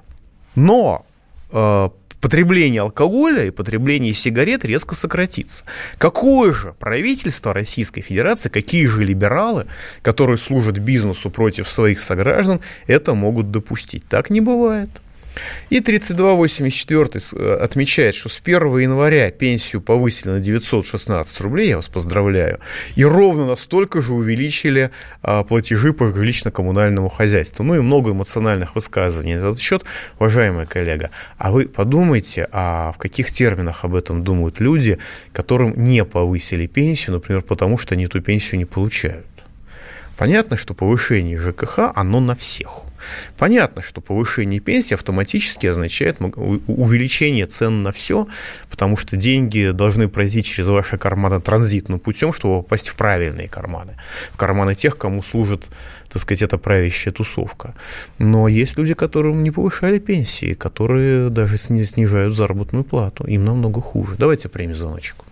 но 0.54 1.04
э, 1.52 1.88
потребление 2.20 2.80
алкоголя 2.80 3.44
и 3.44 3.50
потребление 3.50 4.14
сигарет 4.14 4.64
резко 4.64 4.94
сократится. 4.94 5.64
Какое 5.98 6.54
же 6.54 6.74
правительство 6.78 7.52
Российской 7.52 8.00
Федерации, 8.00 8.48
какие 8.48 8.86
же 8.86 9.04
либералы, 9.04 9.66
которые 10.00 10.38
служат 10.38 10.78
бизнесу 10.78 11.28
против 11.30 11.68
своих 11.68 12.00
сограждан, 12.00 12.60
это 12.86 13.14
могут 13.14 13.50
допустить? 13.50 14.08
Так 14.08 14.30
не 14.30 14.40
бывает. 14.40 14.88
И 15.70 15.80
3284 15.80 17.20
э, 17.32 17.54
отмечает, 17.56 18.14
что 18.14 18.28
с 18.28 18.40
1 18.42 18.78
января 18.78 19.30
пенсию 19.30 19.82
повысили 19.82 20.30
на 20.30 20.40
916 20.40 21.40
рублей, 21.40 21.68
я 21.68 21.76
вас 21.76 21.88
поздравляю, 21.88 22.60
и 22.94 23.04
ровно 23.04 23.46
настолько 23.46 24.02
же 24.02 24.14
увеличили 24.14 24.90
а, 25.22 25.44
платежи 25.44 25.92
по 25.92 26.04
жилищно-коммунальному 26.04 27.08
хозяйству. 27.08 27.64
Ну 27.64 27.74
и 27.74 27.80
много 27.80 28.12
эмоциональных 28.12 28.74
высказываний 28.74 29.36
на 29.36 29.40
этот 29.40 29.60
счет, 29.60 29.84
уважаемый 30.18 30.66
коллега. 30.66 31.10
А 31.38 31.50
вы 31.50 31.66
подумайте, 31.66 32.48
а 32.52 32.92
в 32.92 32.98
каких 32.98 33.30
терминах 33.30 33.84
об 33.84 33.94
этом 33.94 34.24
думают 34.24 34.60
люди, 34.60 34.98
которым 35.32 35.74
не 35.76 36.04
повысили 36.04 36.66
пенсию, 36.66 37.14
например, 37.14 37.42
потому 37.42 37.78
что 37.78 37.94
они 37.94 38.04
эту 38.04 38.20
пенсию 38.20 38.58
не 38.58 38.64
получают. 38.64 39.26
Понятно, 40.16 40.56
что 40.56 40.72
повышение 40.72 41.38
ЖКХ, 41.38 41.92
оно 41.94 42.20
на 42.20 42.34
всех. 42.34 42.82
Понятно, 43.36 43.82
что 43.82 44.00
повышение 44.00 44.60
пенсии 44.60 44.94
автоматически 44.94 45.66
означает 45.66 46.16
увеличение 46.20 47.46
цен 47.46 47.82
на 47.82 47.92
все, 47.92 48.26
потому 48.70 48.96
что 48.96 49.16
деньги 49.16 49.70
должны 49.72 50.08
пройти 50.08 50.42
через 50.42 50.68
ваши 50.68 50.96
карманы 50.96 51.40
транзитным 51.40 51.98
путем, 51.98 52.32
чтобы 52.32 52.62
попасть 52.62 52.88
в 52.88 52.96
правильные 52.96 53.48
карманы. 53.48 53.96
В 54.32 54.36
карманы 54.36 54.74
тех, 54.74 54.96
кому 54.96 55.22
служит, 55.22 55.66
так 56.08 56.22
сказать, 56.22 56.42
эта 56.42 56.56
правящая 56.56 57.12
тусовка. 57.12 57.74
Но 58.18 58.48
есть 58.48 58.78
люди, 58.78 58.94
которым 58.94 59.42
не 59.42 59.50
повышали 59.50 59.98
пенсии, 59.98 60.54
которые 60.54 61.28
даже 61.28 61.58
снижают 61.58 62.34
заработную 62.34 62.84
плату. 62.84 63.24
Им 63.24 63.44
намного 63.44 63.82
хуже. 63.82 64.16
Давайте 64.18 64.48
примем 64.48 64.74
звоночку. 64.74 65.26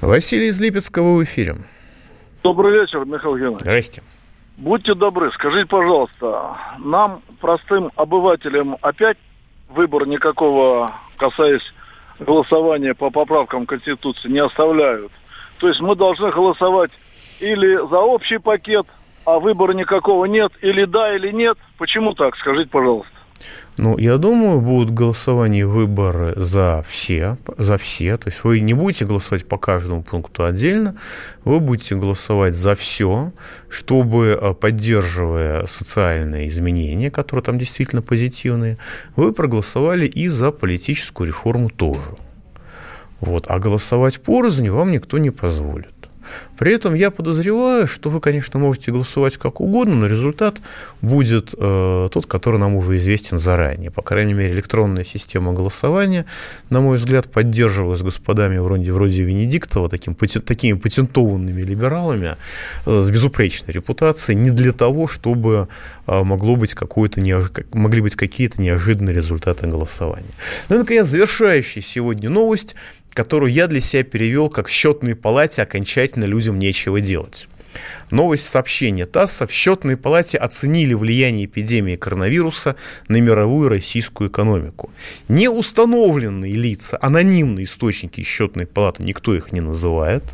Василий 0.00 0.48
из 0.48 0.60
Липецкого 0.60 1.16
в 1.16 1.24
эфире. 1.24 1.56
Добрый 2.48 2.80
вечер, 2.80 3.04
Михаил 3.04 3.36
Геннадьевич. 3.36 3.60
Здрасте. 3.60 4.02
Будьте 4.56 4.94
добры, 4.94 5.30
скажите, 5.32 5.66
пожалуйста, 5.66 6.56
нам, 6.78 7.20
простым 7.42 7.90
обывателям, 7.94 8.78
опять 8.80 9.18
выбор 9.68 10.06
никакого, 10.06 10.90
касаясь 11.18 11.74
голосования 12.18 12.94
по 12.94 13.10
поправкам 13.10 13.66
Конституции, 13.66 14.30
не 14.30 14.38
оставляют? 14.38 15.12
То 15.58 15.68
есть 15.68 15.80
мы 15.80 15.94
должны 15.94 16.30
голосовать 16.30 16.90
или 17.40 17.76
за 17.86 17.98
общий 17.98 18.38
пакет, 18.38 18.86
а 19.26 19.38
выбора 19.40 19.74
никакого 19.74 20.24
нет, 20.24 20.50
или 20.62 20.86
да, 20.86 21.14
или 21.14 21.30
нет. 21.30 21.58
Почему 21.76 22.14
так? 22.14 22.34
Скажите, 22.36 22.70
пожалуйста. 22.70 23.12
Ну, 23.76 23.96
я 23.96 24.18
думаю, 24.18 24.60
будут 24.60 24.90
голосования 24.90 25.64
выборы 25.64 26.32
за 26.36 26.84
все, 26.88 27.36
за 27.58 27.78
все. 27.78 28.16
То 28.16 28.28
есть 28.28 28.42
вы 28.42 28.58
не 28.58 28.74
будете 28.74 29.04
голосовать 29.04 29.46
по 29.46 29.56
каждому 29.56 30.02
пункту 30.02 30.44
отдельно, 30.44 30.96
вы 31.44 31.60
будете 31.60 31.94
голосовать 31.94 32.56
за 32.56 32.74
все, 32.74 33.32
чтобы, 33.68 34.38
э, 34.40 34.54
поддерживая 34.54 35.66
социальные 35.66 36.48
изменения, 36.48 37.10
которые 37.10 37.44
там 37.44 37.58
действительно 37.58 38.02
позитивные, 38.02 38.78
вы 39.14 39.32
проголосовали 39.32 40.06
и 40.06 40.26
за 40.26 40.50
политическую 40.50 41.28
реформу 41.28 41.70
тоже. 41.70 42.16
Вот. 43.20 43.46
А 43.48 43.58
голосовать 43.60 44.20
порознь 44.20 44.68
вам 44.70 44.90
никто 44.90 45.18
не 45.18 45.30
позволит. 45.30 45.97
При 46.58 46.74
этом 46.74 46.94
я 46.94 47.10
подозреваю, 47.10 47.86
что 47.86 48.10
вы, 48.10 48.20
конечно, 48.20 48.58
можете 48.58 48.90
голосовать 48.90 49.36
как 49.36 49.60
угодно, 49.60 49.94
но 49.94 50.06
результат 50.06 50.56
будет 51.02 51.54
э, 51.56 52.08
тот, 52.12 52.26
который 52.26 52.58
нам 52.58 52.74
уже 52.74 52.96
известен 52.96 53.38
заранее. 53.38 53.90
По 53.90 54.02
крайней 54.02 54.34
мере, 54.34 54.52
электронная 54.52 55.04
система 55.04 55.52
голосования, 55.52 56.26
на 56.70 56.80
мой 56.80 56.98
взгляд, 56.98 57.30
поддерживалась 57.30 58.02
господами 58.02 58.58
вроде, 58.58 58.92
вроде 58.92 59.22
Венедиктова, 59.22 59.88
таким, 59.88 60.14
такими 60.14 60.76
патентованными 60.76 61.62
либералами 61.62 62.36
э, 62.86 63.00
с 63.00 63.10
безупречной 63.10 63.72
репутацией, 63.72 64.36
не 64.38 64.50
для 64.50 64.72
того, 64.72 65.06
чтобы 65.06 65.68
э, 66.06 66.22
могло 66.24 66.56
быть 66.56 66.74
какое-то 66.74 67.20
неож... 67.20 67.50
могли 67.72 68.00
быть 68.00 68.16
какие-то 68.16 68.60
неожиданные 68.60 69.14
результаты 69.14 69.68
голосования. 69.68 70.30
Ну 70.68 70.76
и, 70.76 70.78
наконец, 70.80 71.06
завершающая 71.06 71.82
сегодня 71.82 72.30
новость– 72.30 72.74
которую 73.12 73.52
я 73.52 73.66
для 73.66 73.80
себя 73.80 74.02
перевел 74.04 74.48
как 74.48 74.68
в 74.68 74.70
счетной 74.70 75.14
палате 75.14 75.62
окончательно 75.62 76.24
людям 76.24 76.58
нечего 76.58 77.00
делать. 77.00 77.48
Новость 78.10 78.48
сообщения 78.48 79.06
ТАССа. 79.06 79.46
В 79.46 79.52
счетной 79.52 79.96
палате 79.96 80.38
оценили 80.38 80.94
влияние 80.94 81.46
эпидемии 81.46 81.96
коронавируса 81.96 82.76
на 83.08 83.20
мировую 83.20 83.68
российскую 83.68 84.30
экономику. 84.30 84.90
Не 85.28 85.48
установленные 85.48 86.54
лица, 86.54 86.98
анонимные 87.00 87.64
источники 87.64 88.22
счетной 88.22 88.66
палаты, 88.66 89.02
никто 89.02 89.34
их 89.34 89.52
не 89.52 89.60
называет. 89.60 90.24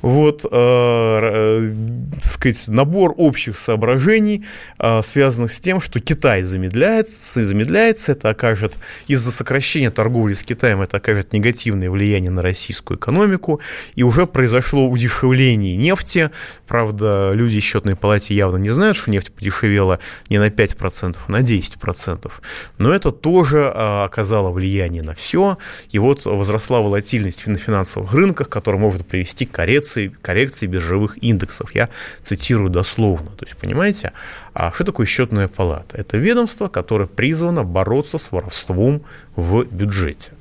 Вот, 0.00 0.44
э, 0.44 0.48
э, 0.52 1.74
сказать, 2.20 2.68
набор 2.68 3.14
общих 3.16 3.58
соображений, 3.58 4.44
э, 4.78 5.02
связанных 5.02 5.52
с 5.52 5.60
тем, 5.60 5.80
что 5.80 6.00
Китай 6.00 6.42
замедляется, 6.42 7.44
замедляется, 7.44 8.12
это 8.12 8.30
окажет 8.30 8.74
из-за 9.06 9.30
сокращения 9.30 9.90
торговли 9.90 10.32
с 10.32 10.44
Китаем, 10.44 10.80
это 10.80 10.96
окажет 10.96 11.32
негативное 11.32 11.90
влияние 11.90 12.30
на 12.30 12.42
российскую 12.42 12.98
экономику, 12.98 13.60
и 13.94 14.02
уже 14.02 14.26
произошло 14.26 14.88
удешевление 14.88 15.76
нефти, 15.76 16.30
правда, 16.66 17.01
правда, 17.02 17.32
люди 17.32 17.60
в 17.60 17.64
счетной 17.64 17.96
палате 17.96 18.34
явно 18.34 18.56
не 18.56 18.70
знают, 18.70 18.96
что 18.96 19.10
нефть 19.10 19.32
подешевела 19.32 19.98
не 20.28 20.38
на 20.38 20.48
5%, 20.48 21.16
а 21.26 21.32
на 21.32 21.40
10%. 21.40 22.30
Но 22.78 22.94
это 22.94 23.10
тоже 23.10 23.70
а, 23.74 24.04
оказало 24.04 24.50
влияние 24.50 25.02
на 25.02 25.14
все. 25.14 25.58
И 25.90 25.98
вот 25.98 26.24
возросла 26.24 26.80
волатильность 26.80 27.46
на 27.46 27.58
финансовых 27.58 28.12
рынках, 28.12 28.48
которая 28.48 28.80
может 28.80 29.06
привести 29.06 29.46
к 29.46 29.52
коррекции, 29.52 30.14
коррекции 30.22 30.66
биржевых 30.66 31.22
индексов. 31.22 31.74
Я 31.74 31.88
цитирую 32.22 32.70
дословно. 32.70 33.30
То 33.30 33.44
есть, 33.44 33.56
понимаете, 33.56 34.12
а 34.54 34.72
что 34.72 34.84
такое 34.84 35.06
счетная 35.06 35.48
палата? 35.48 35.96
Это 35.96 36.16
ведомство, 36.18 36.68
которое 36.68 37.06
призвано 37.06 37.64
бороться 37.64 38.18
с 38.18 38.30
воровством 38.32 39.02
в 39.36 39.64
бюджете. 39.64 40.32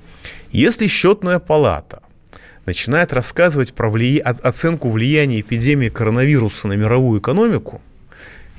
Если 0.52 0.88
счетная 0.88 1.40
палата– 1.40 2.02
начинает 2.66 3.14
рассказывать 3.14 3.74
про 3.74 3.90
влия... 3.90 4.22
оценку 4.24 4.90
влияния 4.90 5.42
эпидемии 5.42 5.90
коронавируса 5.90 6.68
на 6.68 6.74
мировую 6.74 7.20
экономику 7.20 7.82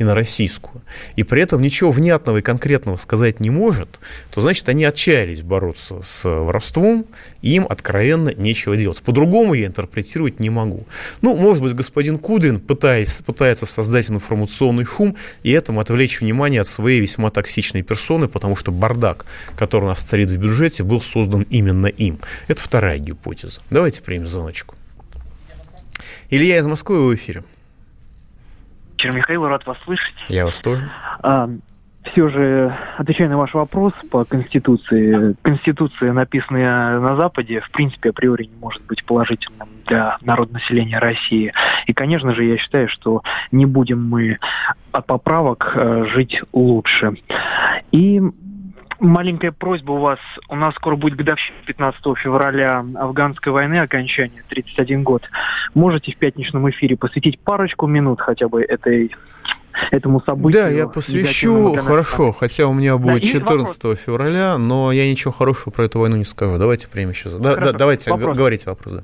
и 0.03 0.05
на 0.05 0.14
российскую, 0.14 0.82
и 1.16 1.22
при 1.22 1.42
этом 1.42 1.62
ничего 1.62 1.90
внятного 1.90 2.38
и 2.38 2.42
конкретного 2.42 2.96
сказать 2.96 3.40
не 3.40 3.50
может, 3.50 4.00
то 4.32 4.40
значит 4.40 4.68
они 4.68 4.84
отчаялись 4.84 5.42
бороться 5.42 6.00
с 6.03 6.28
воровством, 6.28 7.07
и 7.40 7.55
им 7.55 7.66
откровенно 7.68 8.34
нечего 8.34 8.76
делать. 8.76 9.00
По-другому 9.03 9.55
я 9.55 9.66
интерпретировать 9.66 10.40
не 10.40 10.50
могу. 10.50 10.86
Ну, 11.22 11.36
может 11.36 11.62
быть, 11.62 11.74
господин 11.74 12.18
Кудрин 12.18 12.61
пытаясь, 12.61 13.22
пытается 13.24 13.66
создать 13.66 14.11
информационный 14.11 14.84
шум 14.84 15.16
и 15.42 15.50
этому 15.50 15.80
отвлечь 15.80 16.20
внимание 16.20 16.61
от 16.61 16.68
своей 16.68 17.00
весьма 17.00 17.30
токсичной 17.30 17.82
персоны, 17.82 18.28
потому 18.28 18.57
что 18.57 18.72
бардак, 18.72 19.24
который 19.57 19.84
у 19.84 19.88
нас 19.88 20.03
царит 20.03 20.30
в 20.30 20.36
бюджете, 20.36 20.82
был 20.82 21.00
создан 21.00 21.46
именно 21.50 21.86
им. 21.86 22.18
Это 22.48 22.61
вторая 22.61 22.98
гипотеза. 22.98 23.61
Давайте 23.70 24.03
примем 24.03 24.26
звоночку. 24.26 24.74
Илья 26.30 26.59
из 26.59 26.66
Москвы 26.66 27.07
в 27.07 27.14
эфире 27.14 27.44
вечер, 28.93 29.14
Михаил, 29.14 29.47
рад 29.47 29.66
вас 29.66 29.78
слышать. 29.84 30.14
Я 30.28 30.45
вас 30.45 30.61
тоже. 30.61 30.90
А, 31.22 31.49
все 32.05 32.28
же, 32.28 32.76
отвечая 32.97 33.28
на 33.28 33.38
ваш 33.38 33.55
вопрос 33.55 33.93
по 34.11 34.24
Конституции, 34.24 35.36
Конституция, 35.43 36.12
написанная 36.12 36.99
на 36.99 37.16
Западе, 37.16 37.61
в 37.61 37.70
принципе, 37.70 38.11
априори 38.11 38.45
не 38.45 38.57
может 38.57 38.82
быть 38.84 39.05
положительным 39.05 39.68
для 39.86 40.18
народонаселения 40.20 40.99
России. 40.99 41.53
И, 41.86 41.93
конечно 41.93 42.34
же, 42.34 42.45
я 42.45 42.59
считаю, 42.59 42.88
что 42.88 43.22
не 43.53 43.66
будем 43.66 44.09
мы 44.09 44.38
от 44.90 45.07
поправок 45.07 45.72
э, 45.74 46.05
жить 46.12 46.40
лучше. 46.53 47.14
И 47.93 48.20
маленькая 49.03 49.53
просьба 49.53 49.92
у 49.92 49.98
вас. 49.98 50.18
У 50.48 50.57
нас 50.57 50.74
скоро 50.74 50.96
будет 50.96 51.16
годовщина 51.16 51.59
15 51.66 52.00
февраля 52.18 52.84
афганской 52.94 53.53
войны, 53.53 53.80
окончание, 53.80 54.42
31 54.48 55.03
год. 55.03 55.28
Можете 55.74 56.12
в 56.12 56.16
пятничном 56.16 56.70
эфире 56.70 56.96
посвятить 56.96 57.38
парочку 57.40 57.86
минут 57.86 58.20
хотя 58.20 58.48
бы 58.48 58.62
этой 58.62 59.11
этому 59.90 60.20
событию. 60.20 60.62
Да, 60.62 60.68
я 60.68 60.86
посвящу 60.86 61.74
хорошо, 61.76 62.32
хотя 62.32 62.66
у 62.66 62.74
меня 62.74 62.98
будет 62.98 63.22
да, 63.22 63.28
14 63.28 63.84
вопрос. 63.84 63.98
февраля, 64.00 64.59
но 64.59 64.92
я 64.92 65.11
ничего 65.11 65.32
хорошего 65.32 65.70
про 65.70 65.84
эту 65.84 65.98
войну 65.98 66.16
не 66.16 66.24
скажу. 66.24 66.59
Давайте 66.59 66.88
примем 66.88 67.11
еще. 67.11 67.30
Да, 67.38 67.57
да, 67.57 67.72
давайте, 67.72 68.11
вопрос. 68.11 68.36
говорите 68.36 68.64
вопрос. 68.68 68.96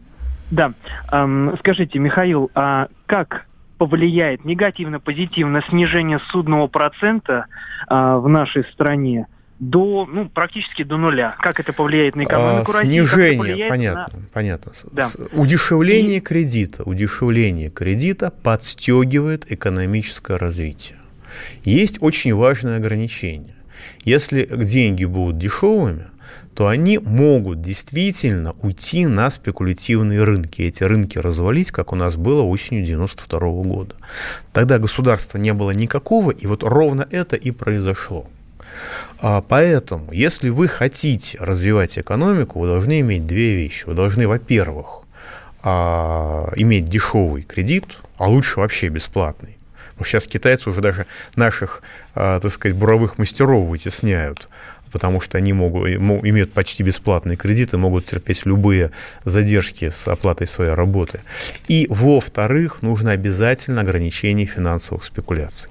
Да, 0.50 0.72
да. 1.10 1.18
Эм, 1.22 1.56
скажите, 1.58 1.98
Михаил, 1.98 2.50
а 2.54 2.88
как 3.06 3.46
повлияет 3.78 4.44
негативно, 4.44 5.00
позитивно 5.00 5.62
снижение 5.68 6.20
судного 6.30 6.66
процента 6.66 7.46
э, 7.88 7.94
в 7.94 8.28
нашей 8.28 8.64
стране 8.64 9.26
до, 9.58 10.06
ну, 10.06 10.28
практически 10.28 10.84
до 10.84 10.96
нуля. 10.96 11.36
Как 11.40 11.58
это 11.58 11.72
повлияет 11.72 12.14
на 12.14 12.24
экономику 12.24 12.70
а, 12.70 12.74
России? 12.74 12.88
Снижение, 12.88 13.68
понятно, 13.68 14.06
на... 14.12 14.26
понятно. 14.32 14.72
Да. 14.92 15.08
Удешевление 15.32 16.18
И... 16.18 16.20
кредита, 16.20 16.84
удешевление 16.84 17.70
кредита 17.70 18.30
подстегивает 18.30 19.50
экономическое 19.50 20.36
развитие. 20.36 20.98
Есть 21.64 21.98
очень 22.00 22.34
важное 22.34 22.76
ограничение. 22.76 23.54
Если 24.04 24.46
деньги 24.46 25.04
будут 25.04 25.38
дешевыми, 25.38 26.06
то 26.54 26.66
они 26.66 26.98
могут 26.98 27.60
действительно 27.60 28.52
уйти 28.62 29.06
на 29.06 29.30
спекулятивные 29.30 30.24
рынки. 30.24 30.62
Эти 30.62 30.82
рынки 30.82 31.18
развалить, 31.18 31.70
как 31.70 31.92
у 31.92 31.96
нас 31.96 32.16
было 32.16 32.42
осенью 32.42 32.84
92 32.84 33.38
года. 33.62 33.94
Тогда 34.52 34.78
государства 34.78 35.38
не 35.38 35.52
было 35.52 35.70
никакого, 35.70 36.32
и 36.32 36.46
вот 36.46 36.64
ровно 36.64 37.06
это 37.10 37.36
и 37.36 37.50
произошло. 37.52 38.26
А 39.20 39.40
поэтому, 39.40 40.12
если 40.12 40.48
вы 40.48 40.68
хотите 40.68 41.38
развивать 41.40 41.98
экономику, 41.98 42.60
вы 42.60 42.68
должны 42.68 43.00
иметь 43.00 43.26
две 43.26 43.56
вещи. 43.56 43.84
Вы 43.84 43.94
должны, 43.94 44.28
во-первых, 44.28 45.02
а, 45.62 46.52
иметь 46.54 46.84
дешевый 46.84 47.42
кредит, 47.42 47.84
а 48.16 48.28
лучше 48.28 48.60
вообще 48.60 48.88
бесплатный. 48.88 49.56
Сейчас 50.04 50.28
китайцы 50.28 50.70
уже 50.70 50.80
даже 50.80 51.06
наших, 51.34 51.82
а, 52.14 52.38
так 52.38 52.52
сказать, 52.52 52.76
буровых 52.76 53.18
мастеров 53.18 53.66
вытесняют 53.66 54.48
потому 54.90 55.20
что 55.20 55.38
они 55.38 55.52
могут, 55.52 55.88
имеют 55.88 56.52
почти 56.52 56.82
бесплатные 56.82 57.36
кредиты, 57.36 57.78
могут 57.78 58.06
терпеть 58.06 58.46
любые 58.46 58.90
задержки 59.24 59.88
с 59.88 60.08
оплатой 60.08 60.46
своей 60.46 60.72
работы. 60.72 61.20
И, 61.68 61.86
во-вторых, 61.90 62.82
нужно 62.82 63.12
обязательно 63.12 63.82
ограничение 63.82 64.46
финансовых 64.46 65.04
спекуляций. 65.04 65.70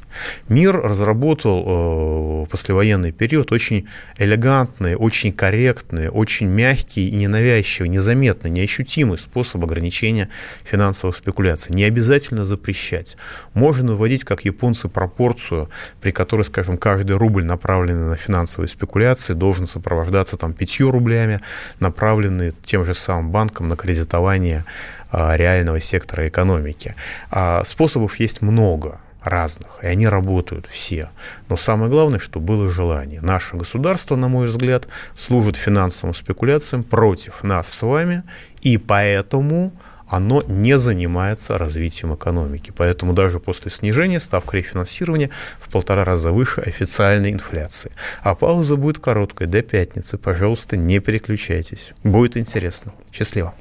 Мир 0.49 0.79
разработал 0.79 2.45
э, 2.45 2.47
послевоенный 2.49 3.11
период 3.11 3.51
очень 3.51 3.87
элегантные, 4.17 4.97
очень 4.97 5.31
корректные, 5.33 6.09
очень 6.09 6.47
мягкие 6.47 7.09
и 7.09 7.15
ненавязчивые, 7.15 7.89
незаметные, 7.89 8.51
неощутимый 8.51 9.17
способ 9.17 9.63
ограничения 9.63 10.29
финансовых 10.63 11.15
спекуляций. 11.15 11.75
Не 11.75 11.83
обязательно 11.83 12.45
запрещать. 12.45 13.17
Можно 13.53 13.95
вводить, 13.95 14.23
как 14.23 14.45
японцы, 14.45 14.87
пропорцию, 14.87 15.69
при 16.01 16.11
которой, 16.11 16.43
скажем, 16.43 16.77
каждый 16.77 17.17
рубль, 17.17 17.43
направленный 17.43 18.07
на 18.07 18.15
финансовые 18.15 18.69
спекуляции, 18.69 19.06
должен 19.33 19.67
сопровождаться 19.67 20.37
там 20.37 20.53
пятью 20.53 20.91
рублями, 20.91 21.39
направленные 21.79 22.53
тем 22.63 22.85
же 22.85 22.93
самым 22.93 23.31
банком 23.31 23.69
на 23.69 23.75
кредитование 23.75 24.65
а, 25.11 25.35
реального 25.35 25.79
сектора 25.79 26.27
экономики. 26.27 26.95
А 27.31 27.63
способов 27.63 28.19
есть 28.19 28.41
много 28.41 28.99
разных, 29.23 29.79
и 29.83 29.87
они 29.87 30.07
работают 30.07 30.67
все. 30.69 31.09
Но 31.49 31.57
самое 31.57 31.89
главное, 31.89 32.19
что 32.19 32.39
было 32.39 32.69
желание. 32.69 33.21
Наше 33.21 33.55
государство, 33.55 34.15
на 34.15 34.27
мой 34.27 34.47
взгляд, 34.47 34.87
служит 35.17 35.55
финансовым 35.55 36.15
спекуляциям 36.15 36.83
против 36.83 37.43
нас 37.43 37.71
с 37.73 37.81
вами, 37.81 38.23
и 38.61 38.77
поэтому 38.77 39.73
оно 40.07 40.43
не 40.47 40.77
занимается 40.77 41.57
развитием 41.57 42.15
экономики. 42.15 42.71
Поэтому 42.75 43.13
даже 43.13 43.39
после 43.39 43.71
снижения 43.71 44.19
ставка 44.19 44.57
рефинансирования 44.57 45.29
в 45.59 45.69
полтора 45.71 46.05
раза 46.05 46.31
выше 46.31 46.61
официальной 46.61 47.31
инфляции. 47.31 47.91
А 48.21 48.35
пауза 48.35 48.75
будет 48.75 48.99
короткой, 48.99 49.47
до 49.47 49.61
пятницы. 49.61 50.17
Пожалуйста, 50.17 50.77
не 50.77 50.99
переключайтесь. 50.99 51.91
Будет 52.03 52.37
интересно. 52.37 52.93
Счастливо. 53.11 53.53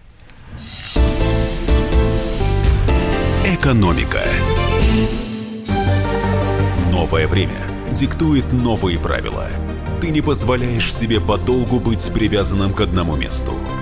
Экономика. 3.44 4.22
Новое 6.90 7.26
время 7.26 7.58
диктует 7.92 8.52
новые 8.52 8.98
правила. 8.98 9.48
Ты 10.00 10.08
не 10.08 10.20
позволяешь 10.20 10.94
себе 10.94 11.20
подолгу 11.20 11.80
быть 11.80 12.04
привязанным 12.12 12.74
к 12.74 12.80
одному 12.80 13.16
месту. 13.16 13.54